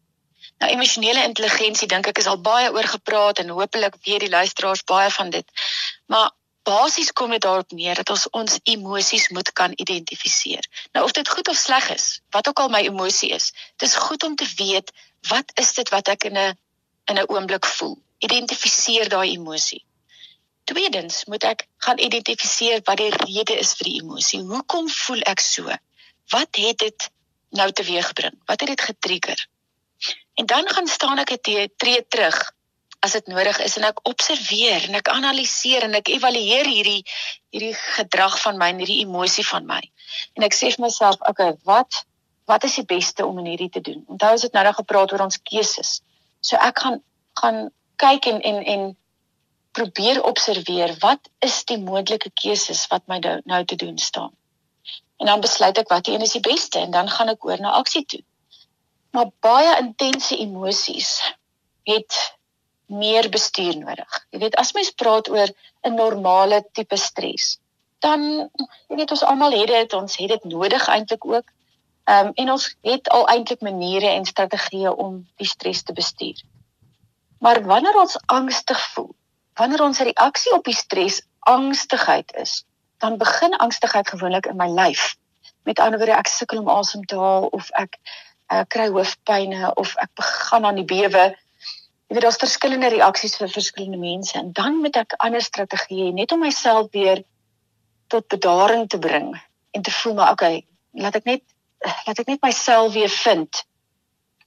[0.62, 4.84] Nou emosionele intelligensie dink ek is al baie oor gepraat en hopelik weet die luisteraars
[4.86, 5.64] baie van dit.
[6.06, 6.30] Maar
[6.68, 10.68] basies kom dit daarop neer dat ons ons emosies moet kan identifiseer.
[10.92, 13.50] Nou of dit goed of sleg is, wat ook al my emosie is,
[13.82, 14.92] dis goed om te weet
[15.32, 16.58] wat is dit wat ek in 'n
[17.10, 17.98] in 'n oomblik voel.
[18.18, 19.84] Identifiseer daai emosie.
[20.64, 24.40] Tweedens moet ek gaan identifiseer wat die rede is vir die emosie.
[24.40, 25.74] Hoekom voel ek so?
[26.30, 27.10] Wat het dit
[27.50, 28.38] nou teweeggebring?
[28.46, 29.46] Wat het dit getrigger?
[30.34, 32.52] En dan gaan staan ek 'n tree terug
[33.02, 37.02] as dit nodig is en ek observeer en ek analiseer en ek evalueer hierdie
[37.50, 39.80] hierdie gedrag van my, hierdie emosie van my.
[40.38, 42.04] En ek sê vir myself, okay, wat
[42.50, 44.02] wat is die beste om in hierdie te doen?
[44.06, 46.00] Onthou as dit nou nog gepraat oor ons keuses.
[46.42, 47.00] So ek gaan
[47.40, 47.70] gaan
[48.02, 48.82] kyk en en en
[49.72, 54.32] probeer observeer wat is die moontlike keuses wat my nou, nou te doen staan.
[55.16, 57.72] En dan besluit ek wat een is die beste en dan gaan ek oor na
[57.78, 58.20] aksie toe.
[59.16, 61.14] Maar baie intense emosies
[61.88, 62.18] het
[62.92, 64.20] meer bestuur nodig.
[64.32, 65.48] Jy weet as mens praat oor
[65.86, 67.58] 'n normale tipe stres,
[68.00, 68.50] dan
[68.88, 71.46] jy weet ons almal het dit, ons het dit nodig eintlik ook.
[72.04, 76.42] Ehm um, en ons het al eintlik maniere en strategieë om die stres te bestuur.
[77.38, 79.14] Maar wanneer ons angstig voel,
[79.54, 82.64] wanneer ons reaksie op die stres angstigheid is,
[82.98, 85.16] dan begin angstigheid gewoonlik in my lyf.
[85.62, 87.98] Met ander woorde, ek sukkel om asem te haal of ek
[88.52, 91.32] uh, kry hoofpynne of ek begin aan die bewe
[92.12, 96.32] Jy weet daar's verskillende reaksies vir verskillende mense en dan moet ek ander strategieë net
[96.34, 97.22] om myself weer
[98.12, 99.30] tot bedaring te bring
[99.72, 100.58] en te voel maar okay,
[100.92, 101.40] laat ek net
[102.06, 103.64] laat ek net myself weer vind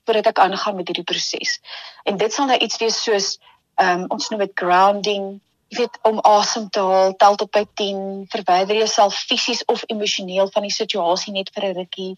[0.05, 1.59] voordat ek aangaan met hierdie proses.
[2.03, 3.37] En dit sal nou iets wees soos
[3.75, 5.23] ehm um, ons noem dit grounding,
[5.67, 10.47] jy weet om asem te haal, tel tot by 10, verwyder jouself fisies of emosioneel
[10.53, 12.13] van die situasie net vir 'n rukkie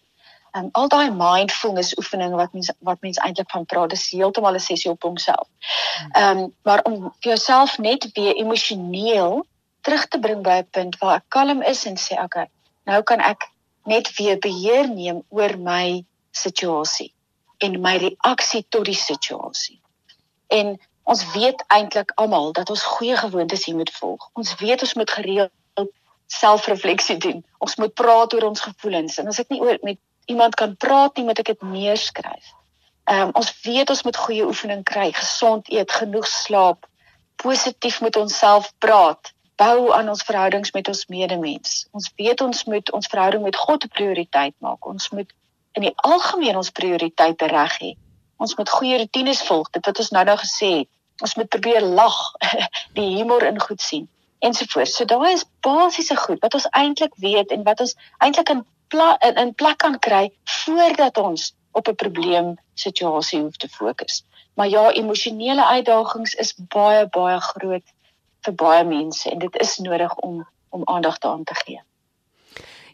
[0.56, 4.60] um, al daai mindfulness oefeninge wat mens wat mens eintlik van praat dis heeltemal 'n
[4.60, 5.48] sessie op homself.
[6.12, 9.46] Ehm um, maar om jouself net weer emosioneel
[9.80, 12.48] terug te bring by 'n punt waar ek kalm is en sê okay,
[12.84, 13.48] nou kan ek
[13.88, 17.12] net weer beheer neem oor my situasie
[17.64, 19.80] en my reaksie tot die situasie.
[20.54, 20.76] En
[21.08, 24.28] ons weet eintlik almal dat ons goeie gewoontes hier moet volg.
[24.38, 25.54] Ons weet ons moet gereeld
[26.28, 27.40] selfrefleksie doen.
[27.58, 29.98] Ons moet praat oor ons gevoelens en as ek nie oor met
[30.28, 32.52] iemand kan praat nie, moet ek dit neerskryf.
[33.08, 36.84] Ehm um, ons weet ons moet goeie oefening kry, gesond eet, genoeg slaap,
[37.40, 41.86] positief met onsself praat, bou aan ons verhoudings met ons medemens.
[41.90, 44.86] Ons weet ons moet ons verhouding met God 'n prioriteit maak.
[44.86, 45.32] Ons moet
[45.72, 47.90] in die algemeen ons prioriteite reg hê.
[48.38, 50.88] Ons moet goeie rotines volg, dit wat ons nou nou gesê het.
[51.22, 52.18] Ons moet probeer lag,
[52.98, 54.96] die humor in goed sien ensovoorts.
[54.96, 59.34] So daai is basiese goed wat ons eintlik weet en wat ons eintlik in in,
[59.36, 64.24] in plek kan kry voordat ons op 'n probleem situasie hoef te fokus.
[64.54, 67.84] Maar ja, emosionele uitdagings is baie baie groot
[68.46, 71.80] vir baie mense en dit is nodig om om aandag daaraan te gee.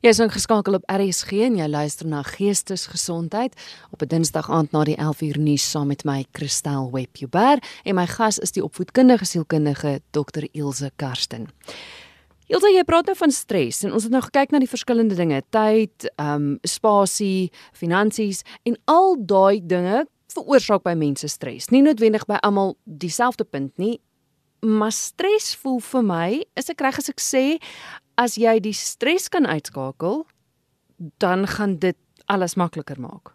[0.04, 3.54] Jy is ingeskakel op RSG en jy luister na Geestesgesondheid
[3.90, 8.06] op 'n Dinsdag aand na die 11uur nuus saam met my Christel Webber en my
[8.06, 11.48] gas is die opvoedkundige sielkundige Dr Ilse Karsten.
[12.46, 15.42] Ilse, jy praat nou van stres en ons het nou gekyk na die verskillende dinge,
[15.50, 21.70] tyd, ehm um, spasie, finansies en al daai dinge veroorsaak by mense stres.
[21.70, 24.00] Nie noodwendig by almal dieselfde punt nie,
[24.64, 27.44] maar stres voel vir my, is ek reg as ek sê
[28.20, 30.24] as jy die stres kan uitskakel,
[31.22, 33.34] dan gaan dit alles makliker maak.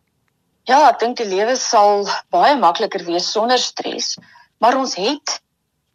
[0.70, 4.16] Ja, ek dink die lewe sal baie makliker wees sonder stres,
[4.62, 5.40] maar ons het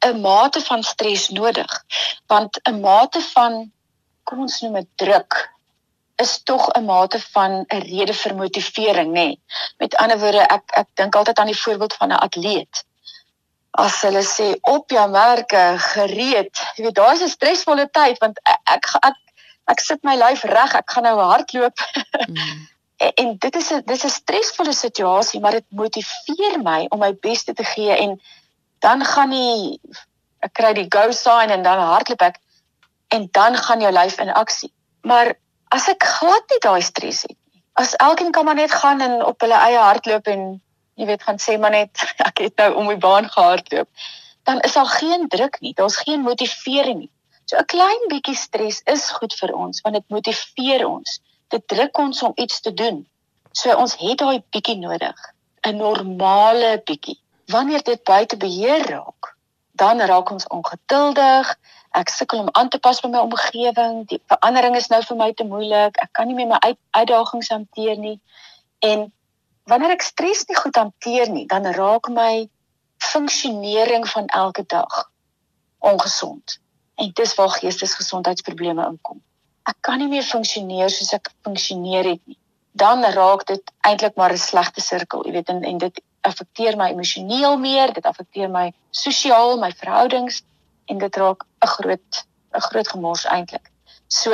[0.04, 1.70] 'n mate van stres nodig.
[2.28, 3.72] Want 'n mate van
[4.24, 5.54] kom ons noem dit druk
[6.16, 9.12] is tog 'n mate van 'n rede vir motivering, nê.
[9.12, 9.40] Nee.
[9.78, 12.84] Met ander woorde, ek ek dink altyd aan die voorbeeld van 'n atleet.
[13.74, 16.60] As hulle sê op jou merke, gereed.
[16.76, 19.16] Jy weet, daai is 'n stresvolle tyd want ek ek, ek
[19.72, 21.74] ek sit my lyf reg, ek gaan nou hardloop.
[22.24, 22.68] Mm.
[23.04, 27.44] en dit is 'n dis 'n stresvolle situasie, maar dit motiveer my om my bes
[27.44, 28.20] te gee en
[28.78, 29.80] dan gaan nie
[30.38, 32.38] ek kry die go sign en dan hardloop ek
[33.08, 34.72] en dan gaan jou lyf in aksie.
[35.02, 35.34] Maar
[35.68, 37.62] as ek glad nie daai stres het nie.
[37.72, 40.62] As elkeen kan maar net gaan en op hulle eie hardloop en
[40.94, 43.88] jy weet gaan sê maar net ek het nou om die baan gehardloop,
[44.44, 45.74] dan is daar geen druk nie.
[45.74, 47.10] Daar's geen motivering nie.
[47.44, 51.20] So 'n klein bietjie stres is goed vir ons want dit motiveer ons.
[51.48, 53.06] Dit druk ons om iets te doen.
[53.52, 55.18] So ons het daai bietjie nodig.
[55.66, 57.18] 'n Normale bietjie.
[57.46, 59.36] Wanneer dit buite beheer raak,
[59.72, 61.56] dan raak ons ongeduldig,
[61.94, 64.06] ek sukkel om aan te pas by my omgewing.
[64.10, 65.96] Die verandering is nou vir my te moeilik.
[66.02, 68.20] Ek kan nie meer my uit, uitdagings hanteer nie.
[68.78, 69.12] En
[69.70, 72.48] wanneer ek stres nie goed hanteer nie, dan raak my
[73.12, 75.10] funksionering van elke dag
[75.78, 76.58] ongesond.
[76.94, 79.20] En dis waar geestesgesondheidsprobleme inkom.
[79.64, 82.38] Ek kan nie meer funksioneer soos ek funksioneer het nie.
[82.72, 86.90] Dan raak dit eintlik maar 'n slegte sirkel, jy weet, en, en dit affekteer my
[86.90, 90.42] emosioneel meer, dit affekteer my sosiaal, my verhoudings
[90.86, 92.24] en dit raak 'n groot
[92.54, 93.70] 'n groot gemors eintlik.
[94.08, 94.32] So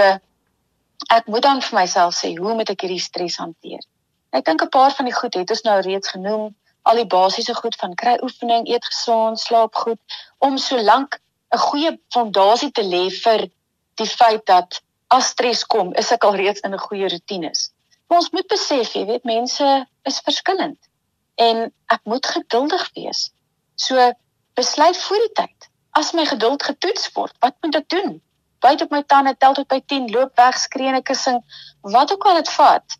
[1.08, 3.82] ek moet dan vir myself sê, hoe moet ek hierdie stres hanteer?
[4.30, 7.54] Ek dink 'n paar van die goed het ons nou reeds genoem, al die basiese
[7.54, 10.00] goed van kry oefening, eet gesond, slaap goed
[10.38, 11.18] om so lank
[11.54, 13.48] 'n goeie fondasie te lê vir
[14.00, 17.72] die feit dat as stres kom, is ek al reeds in 'n goeie rotines.
[18.06, 20.78] Maar ons moet besef, jy weet, mense is verskillend
[21.34, 23.30] en ek moet geduldig wees.
[23.74, 24.12] So
[24.54, 28.22] besluit voor die tyd as my geduld getoets word, wat moet ek doen?
[28.60, 31.42] Byt op my tande, tel tot by 10, loop weg, skree 'n kussing,
[31.80, 32.99] wat ook al dit vat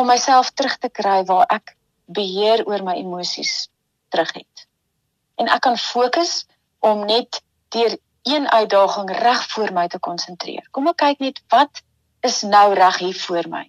[0.00, 3.68] om myself terug te kry waar ek beheer oor my emosies
[4.14, 4.66] terug het.
[5.36, 6.46] En ek kan fokus
[6.78, 7.42] om net
[7.74, 10.64] deur een uitdaging reg voor my te konsentreer.
[10.70, 11.82] Kom ek kyk net wat
[12.26, 13.64] is nou reg hier voor my.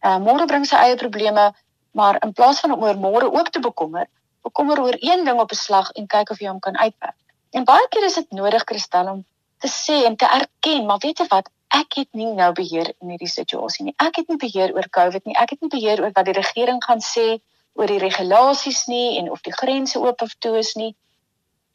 [0.00, 1.50] Uh môre bring sy eie probleme,
[1.92, 4.06] maar in plaas van om oor môre ook te bekommer,
[4.46, 7.18] bekommer oor een ding op 'n slag en kyk of jy hom kan uitwerk.
[7.50, 9.24] En baie keer is dit nodig kristal om
[9.60, 11.50] te sê en te erken, maar weet jy wat?
[11.70, 13.94] Ek het nie nou beheer in hierdie situasie nie.
[14.02, 15.36] Ek het nie beheer oor COVID nie.
[15.38, 17.38] Ek het nie beheer oor wat die regering gaan sê
[17.78, 20.94] oor die regulasies nie en of die grense oop of toe is nie.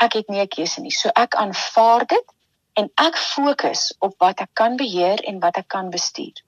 [0.04, 0.92] Ek het nie 'n keuse nie.
[0.92, 2.36] So ek aanvaar dit
[2.74, 6.44] en ek fokus op wat ek kan beheer en wat ek kan bestuur.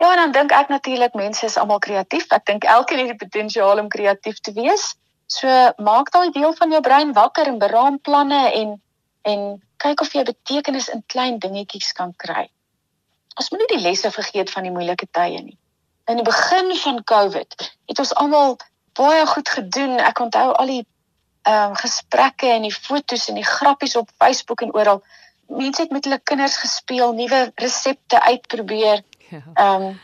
[0.00, 2.30] Ja, en dan dink ek natuurlik mense is almal kreatief.
[2.32, 4.94] Ek dink elkeen het die potensiaal om kreatief te wees.
[5.26, 8.80] So maak daai deel van jou brein wakker en beraam planne en
[9.22, 12.48] en kyk of jy betekenis in klein dingetjies kan kry.
[13.38, 15.58] Ons moet nie die lesse vergeet van die moeilike tye nie.
[16.10, 17.56] In die begin van COVID
[17.88, 18.56] het ons almal
[18.98, 19.98] baie goed gedoen.
[20.02, 20.84] Ek onthou al die
[21.48, 25.00] ehm um, gesprekke en die fotos en die grappies op Facebook en oral.
[25.48, 29.02] Mense het met hulle kinders gespeel, nuwe resepte uitprobeer.
[29.30, 29.42] Ja.
[29.54, 30.00] Ehm um,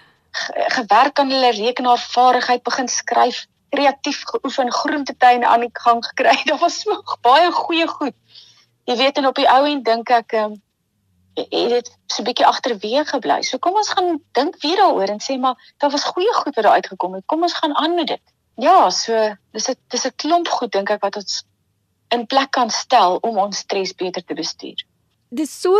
[0.76, 6.36] gewerk aan hulle rekenaarvaardigheid begin skryf kreatief geoefen, groentetuine aan die gang gekry.
[6.48, 8.14] Daar was so baie goeie goed.
[8.86, 10.62] Jy weet en op die ou end dink ek ehm um,
[11.36, 13.42] het dit so 'n bietjie agterweë gebly.
[13.42, 16.64] So kom ons gaan dink weer daaroor en sê maar daar was goeie goed wat
[16.64, 17.26] daar uitgekom het.
[17.26, 18.22] Kom ons gaan aan met dit.
[18.56, 21.44] Ja, so dis 'n dis 'n klomp goed dink ek wat ons
[22.08, 24.84] in plek kan stel om ons stres beter te bestuur.
[25.28, 25.76] Dis so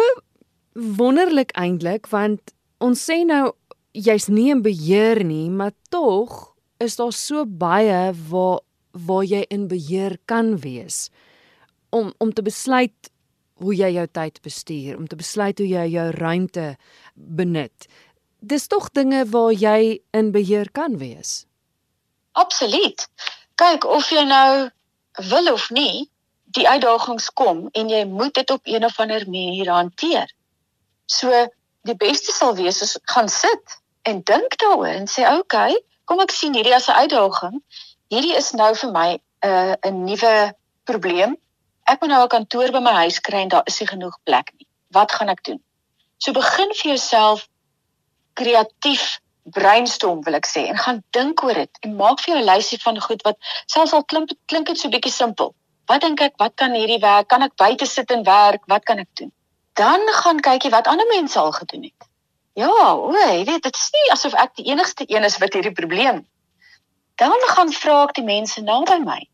[0.73, 2.41] wonderlik eintlik want
[2.79, 3.53] ons sê nou
[3.93, 8.61] jy's nie in beheer nie, maar tog is daar so baie waar
[8.93, 11.11] waar jy in beheer kan wees
[11.99, 13.11] om om te besluit
[13.63, 16.67] hoe jy jou tyd bestuur, om te besluit hoe jy jou ruimte
[17.15, 17.87] benut.
[18.45, 21.47] Dis tog dinge waar jy in beheer kan wees.
[22.37, 23.07] Absoluut.
[23.57, 24.69] Kyk of jy nou
[25.31, 26.05] wil of nie,
[26.57, 30.29] die uitdagings kom en jy moet dit op een of ander manier hanteer.
[31.07, 31.33] So
[31.89, 36.21] die beste sal wees as gaan sit en dink daaroor en sê oké, okay, kom
[36.23, 37.57] ek sien hierdie as 'n uitdaging.
[38.13, 40.53] Hierdie is nou vir my 'n uh, 'n nuwe
[40.85, 41.37] probleem.
[41.87, 44.53] Ek moet nou 'n kantoor by my huis kry en daar is nie genoeg plek
[44.59, 44.67] nie.
[44.91, 45.61] Wat gaan ek doen?
[46.19, 47.49] So begin vir jouself
[48.35, 49.21] kreatief
[49.57, 52.79] brainstorm wil ek sê en gaan dink oor dit en maak vir jou 'n lysie
[52.83, 55.55] van goed wat selfs al klink klink dit so bietjie simpel.
[55.87, 57.29] Wat dink ek, wat kan hierdie werk?
[57.29, 58.63] Kan ek buite sit en werk?
[58.67, 59.33] Wat kan ek doen?
[59.75, 62.09] Dan gaan kykie wat ander mense al gedoen het.
[62.55, 65.73] Ja, o, jy weet, dit is nie asof ek die enigste een is wat hierdie
[65.73, 66.27] probleem.
[67.15, 69.29] Dan gaan vra ek die mense naby my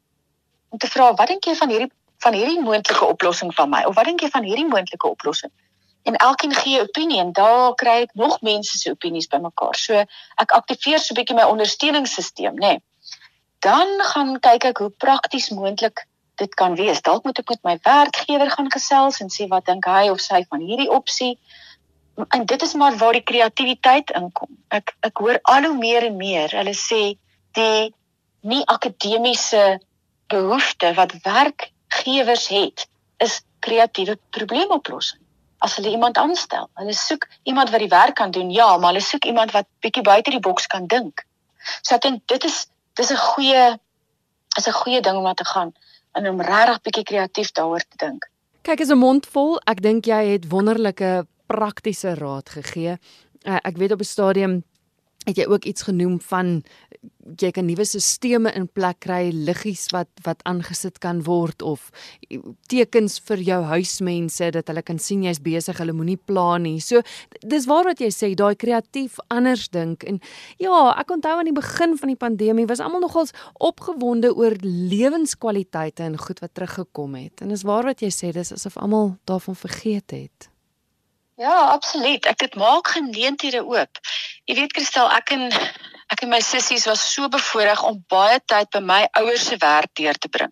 [0.72, 1.90] om te vra, wat dink jy van hierdie
[2.22, 3.82] van hierdie moontlike oplossing van my?
[3.88, 5.52] Of wat dink jy van hierdie moontlike oplossing?
[6.02, 9.74] En elkeen gee 'n opinie en daar kry ek nog mense se opinies bymekaar.
[9.74, 10.04] So
[10.44, 12.58] ek aktiveer so 'n bietjie my ondersteuningssisteem, nê.
[12.58, 12.82] Nee.
[13.58, 17.02] Dan gaan kyk ek hoe prakties moontlik dit kan wees.
[17.02, 20.44] Dalk moet ek met my werkgewer gaan gesels en sê wat dink hy of sy
[20.48, 21.38] van hierdie opsie.
[22.28, 24.50] En dit is maar waar die kreatiwiteit inkom.
[24.68, 27.02] Ek ek hoor al hoe meer en meer hulle sê
[27.58, 27.94] die
[28.42, 29.80] nie akademiese
[30.32, 31.14] behoefte wat
[31.92, 32.88] werkgewers het
[33.18, 35.20] is kreatiewe probleemoplossing.
[35.58, 39.04] As hulle iemand aanstel, hulle soek iemand wat die werk kan doen, ja, maar hulle
[39.04, 41.24] soek iemand wat bietjie buite die boks kan dink.
[41.82, 43.78] So ek dink dit is dis 'n goeie
[44.58, 45.72] is 'n goeie ding om aan te gaan
[46.12, 48.28] en om regtig bietjie kreatief daaroor te dink.
[48.62, 49.60] Kyk, is 'n mond vol.
[49.66, 52.98] Ek dink jy het wonderlike praktiese raad gegee.
[53.44, 54.64] Uh, ek weet op 'n stadium
[55.26, 56.60] het jy ook iets genoem van
[57.38, 61.90] jy kan nuwe stelsels in plek kry, liggies wat wat aangesit kan word of
[62.70, 66.80] tekens vir jou huismense dat hulle kan sien jy's besig, hulle moenie pla nie.
[66.80, 67.02] So
[67.40, 70.20] dis waar wat jy sê, daai kreatief anders dink en
[70.62, 76.06] ja, ek onthou aan die begin van die pandemie was almal nogals opgewonde oor lewenskwaliteite
[76.06, 77.42] en goed wat teruggekom het.
[77.42, 80.52] En dis waar wat jy sê, dis asof almal daarvan vergeet het.
[81.40, 82.26] Ja, absoluut.
[82.28, 84.00] Ek dit maak geleenthede oop.
[84.44, 85.44] Jy weet Kristel, ek en
[86.12, 89.94] ek en my sissies was so bevoorreg om baie tyd by my ouers se werk
[89.98, 90.50] deur te bring.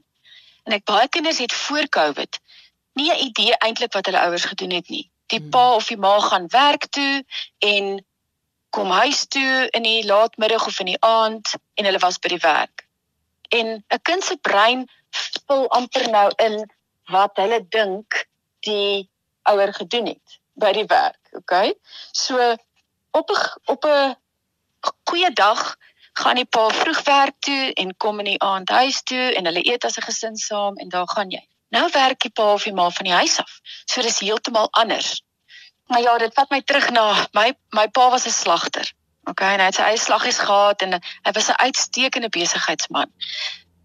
[0.65, 2.39] En ek baie kinders het voor Covid
[2.99, 5.11] nie 'n idee eintlik wat hulle ouers gedoen het nie.
[5.27, 5.51] Die hmm.
[5.51, 7.25] pa of die ma gaan werk toe
[7.59, 8.05] en
[8.71, 12.45] kom huis toe in die laatmiddag of in die aand en hulle was by die
[12.47, 12.87] werk.
[13.49, 14.89] En 'n kind se brein
[15.47, 16.71] vul amper nou in
[17.11, 18.27] wat hulle dink
[18.61, 19.11] die
[19.43, 21.75] ouer gedoen het by die werk, okay?
[22.13, 22.57] So
[23.11, 24.17] op 'n op 'n
[25.05, 25.77] goeie dag
[26.13, 29.65] gaan die pa vroeg werk toe en kom in die aand huis toe en hulle
[29.73, 31.45] eet as 'n gesin saam en daar gaan jy.
[31.69, 33.61] Nou werk die pa of die ma van die huis af.
[33.85, 35.23] So dis heeltemal anders.
[35.87, 38.93] Maar ja, dit vat my terug na my my pa was 'n slagter.
[39.25, 43.13] Okay, en hy het sy eie slaggies gehad en hy was 'n uitstekende besigheidsman.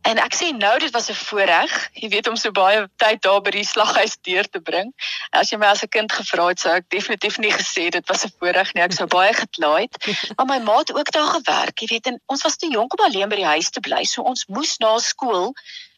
[0.05, 3.41] En ek sê nou dit was 'n voorreg, jy weet om so baie tyd daar
[3.41, 4.93] by die slaghuis deur te bring.
[5.31, 8.25] As jy my as 'n kind gevra het, sou ek definitief nie gesê dit was
[8.25, 8.83] 'n voorreg nie.
[8.83, 9.97] Ek sou baie gekla het.
[10.37, 13.05] Maar my ma het ook daar gewerk, jy weet, en ons was te jonk om
[13.05, 15.55] alleen by die huis te bly, so ons moes na skool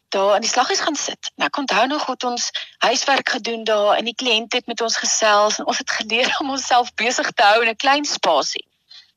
[0.10, 1.32] daar in die slaghuis gaan sit.
[1.36, 4.98] Nou ek onthou nog goed ons huiswerk gedoen daar en die kliënt het met ons
[4.98, 8.68] gesels en ons het geleer om onsself besig te hou in 'n klein spasie.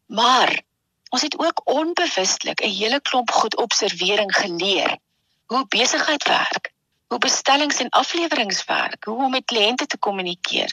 [0.06, 0.62] Maar
[1.10, 4.98] Ons het ook onbewustelik 'n hele klomp goed observering geleer.
[5.46, 6.72] Hoe besigheid werk,
[7.06, 10.72] hoe bestellings en afleweringe werk, hoe om met kliënte te kommunikeer.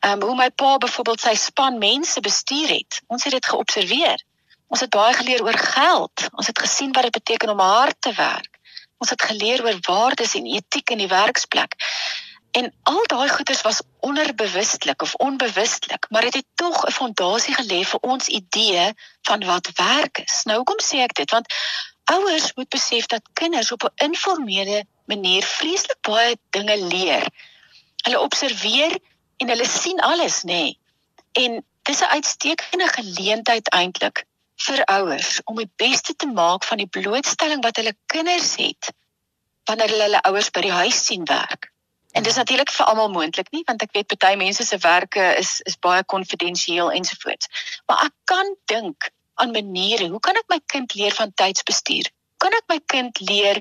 [0.00, 3.02] Ehm um, hoe my pa byvoorbeeld sy span mense bestuur het.
[3.06, 4.24] Ons het dit geobserveer.
[4.66, 6.28] Ons het baie geleer oor geld.
[6.32, 8.58] Ons het gesien wat dit beteken om hard te werk.
[8.98, 11.76] Ons het geleer oor waardes en etiek in die werksplek.
[12.50, 17.54] En al daai goeders was onderbewustelik of onbewustelik, maar dit het, het tog 'n fondasie
[17.54, 18.92] gelê vir ons idee
[19.22, 20.42] van wat werk is.
[20.44, 21.30] Nou hoekom sê ek dit?
[21.30, 21.54] Want
[22.04, 27.24] ouers moet besef dat kinders op 'n informele manier vreeslik baie dinge leer.
[28.04, 28.98] Hulle observeer
[29.36, 30.46] en hulle sien alles, nê.
[30.52, 30.78] Nee.
[31.32, 34.24] En dis 'n uitstekende geleentheid eintlik
[34.56, 38.92] vir ouers om die beste te maak van die blootstelling wat hulle kinders het
[39.64, 41.72] wanneer hulle hulle ouers by die huis sien werk.
[42.16, 45.58] En dis natuurlik vir almal moontlik nie want ek weet party mense se werke is
[45.68, 47.50] is baie konfidensieel ensovoorts.
[47.86, 52.08] Maar ek kan dink aan maniere, hoe kan ek my kind leer van tydsbestuur?
[52.40, 53.60] Kan ek my kind leer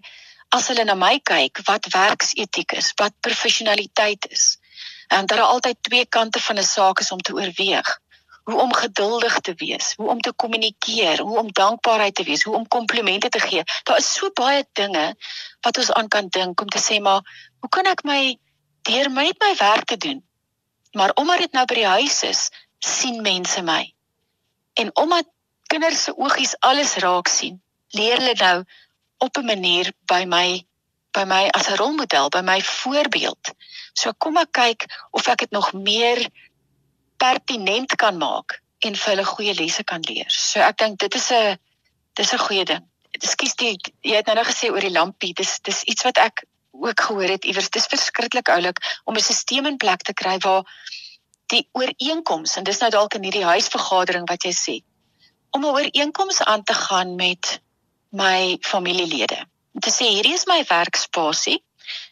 [0.55, 4.45] as hulle na my kyk wat werksetiek is, wat professionaliteit is?
[5.11, 7.91] En daar is altyd twee kante van 'n saak is om te oorweeg.
[8.47, 12.55] Hoe om geduldig te wees, hoe om te kommunikeer, hoe om dankbaarheid te wees, hoe
[12.55, 13.63] om komplimente te gee.
[13.83, 15.15] Daar is so baie dinge
[15.61, 17.21] wat ons aan kan dink om te sê maar
[17.59, 18.37] hoe kan ek my
[18.85, 20.23] deur my net my werk te doen.
[20.95, 23.81] Maar omdat dit nou by die huis is, sien mense my.
[24.79, 25.27] En omdat
[25.71, 27.61] kinders se oogies alles raak sien,
[27.97, 28.63] leer hulle nou
[29.17, 30.65] op 'n manier by my
[31.15, 33.53] by my as 'n rolmodel, by my voorbeeld.
[33.93, 36.29] So kom ek kyk of ek dit nog meer
[37.17, 40.29] pertinent kan maak en vir hulle goeie lesse kan leer.
[40.29, 41.57] So ek dink dit is 'n
[42.13, 42.83] dis 'n goeie ding.
[43.11, 45.33] Ekskuus, jy het nou nou gesê oor die lampie.
[45.33, 46.43] Dis dis iets wat ek
[46.79, 50.63] ook gehoor het iewers dis verskriklik oulik om 'n stelsel in plek te kry waar
[51.53, 54.75] die ooreenkoms en dis nou dalk in hierdie huisvergadering wat jy sê
[55.55, 57.61] om 'n ooreenkoms aan te gaan met
[58.09, 59.45] my familielede.
[59.73, 61.63] Om te sê hierdie is my werkspasie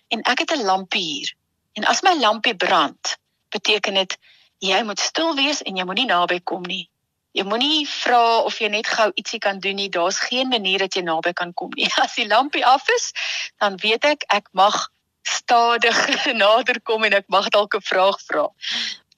[0.08, 1.36] en ek het 'n lampie hier.
[1.74, 3.18] En as my lampie brand,
[3.50, 4.18] beteken dit
[4.58, 6.90] jy moet stil wees en jy moenie naby kom nie.
[7.34, 9.90] Jy moenie vra of jy net gou ietsie kan doen nie.
[9.90, 11.90] Daar's geen manier dat jy naby kan kom nie.
[12.04, 13.12] As die lampie af is,
[13.58, 14.90] dan weet ek ek mag
[15.26, 15.98] stadig
[16.44, 18.46] nader kom en ek mag dalk 'n vraag vra.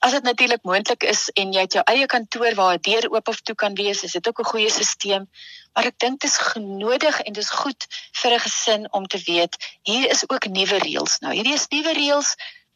[0.00, 3.28] As dit natuurlik moontlik is en jy het jou eie kantoor waar 'n deur oop
[3.28, 5.26] of toe kan wees, is dit ook 'n goeie stelsel.
[5.74, 7.86] Maar ek dink dit is genodig en dit is goed
[8.20, 11.20] vir 'n gesin om te weet hier is ook nuwe reëls.
[11.20, 12.34] Nou, hierdie is nuwe reëls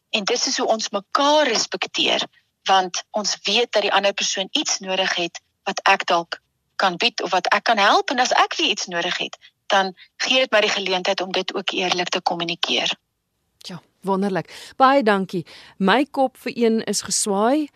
[0.09, 2.27] en dit is hoe ons mekaar respekteer
[2.69, 6.41] want ons weet dat die ander persoon iets nodig het wat ek dalk
[6.75, 9.37] kan bied of wat ek kan help en as ek weer iets nodig het,
[9.71, 12.91] dan gee dit my die geleentheid om dit ook eerlik te kommunikeer.
[13.69, 14.49] Ja, wonderlik.
[14.77, 15.45] Baie dankie.
[15.77, 17.69] My kop vir een is geswaai.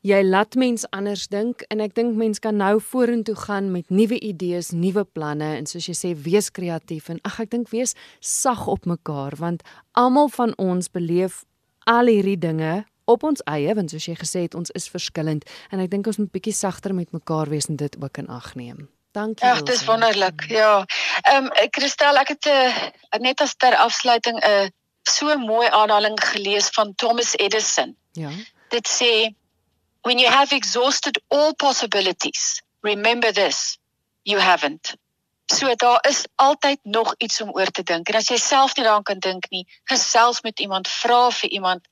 [0.00, 4.16] Jy laat mens anders dink en ek dink mens kan nou vorentoe gaan met nuwe
[4.24, 7.92] idees, nuwe planne en soos jy sê wees kreatief en ag ek dink wees
[8.24, 9.60] sag op mekaar want
[9.92, 11.42] almal van ons beleef
[11.84, 12.78] al hierdie dinge
[13.10, 16.20] op ons eie want soos jy gesê het ons is verskillend en ek dink ons
[16.22, 18.88] moet bietjie sagter met mekaar wees en dit ook in ag neem.
[19.12, 19.46] Dankie.
[19.46, 20.44] Ja, dis wonderlik.
[20.48, 20.84] Ja.
[21.22, 22.76] Ehm um, Christel, ek het uh,
[23.18, 24.68] net as ter afsluiting 'n uh,
[25.02, 27.96] so mooi aanhaling gelees van Thomas Edison.
[28.12, 28.30] Ja.
[28.68, 29.34] Dit sê
[30.02, 33.78] when you have exhausted all possibilities, remember this,
[34.22, 34.94] you haven't.
[35.46, 38.08] So daar is altyd nog iets om oor te dink.
[38.08, 41.88] En as jy self nie daaraan kan dink nie, gesels met iemand, vra vir iemand,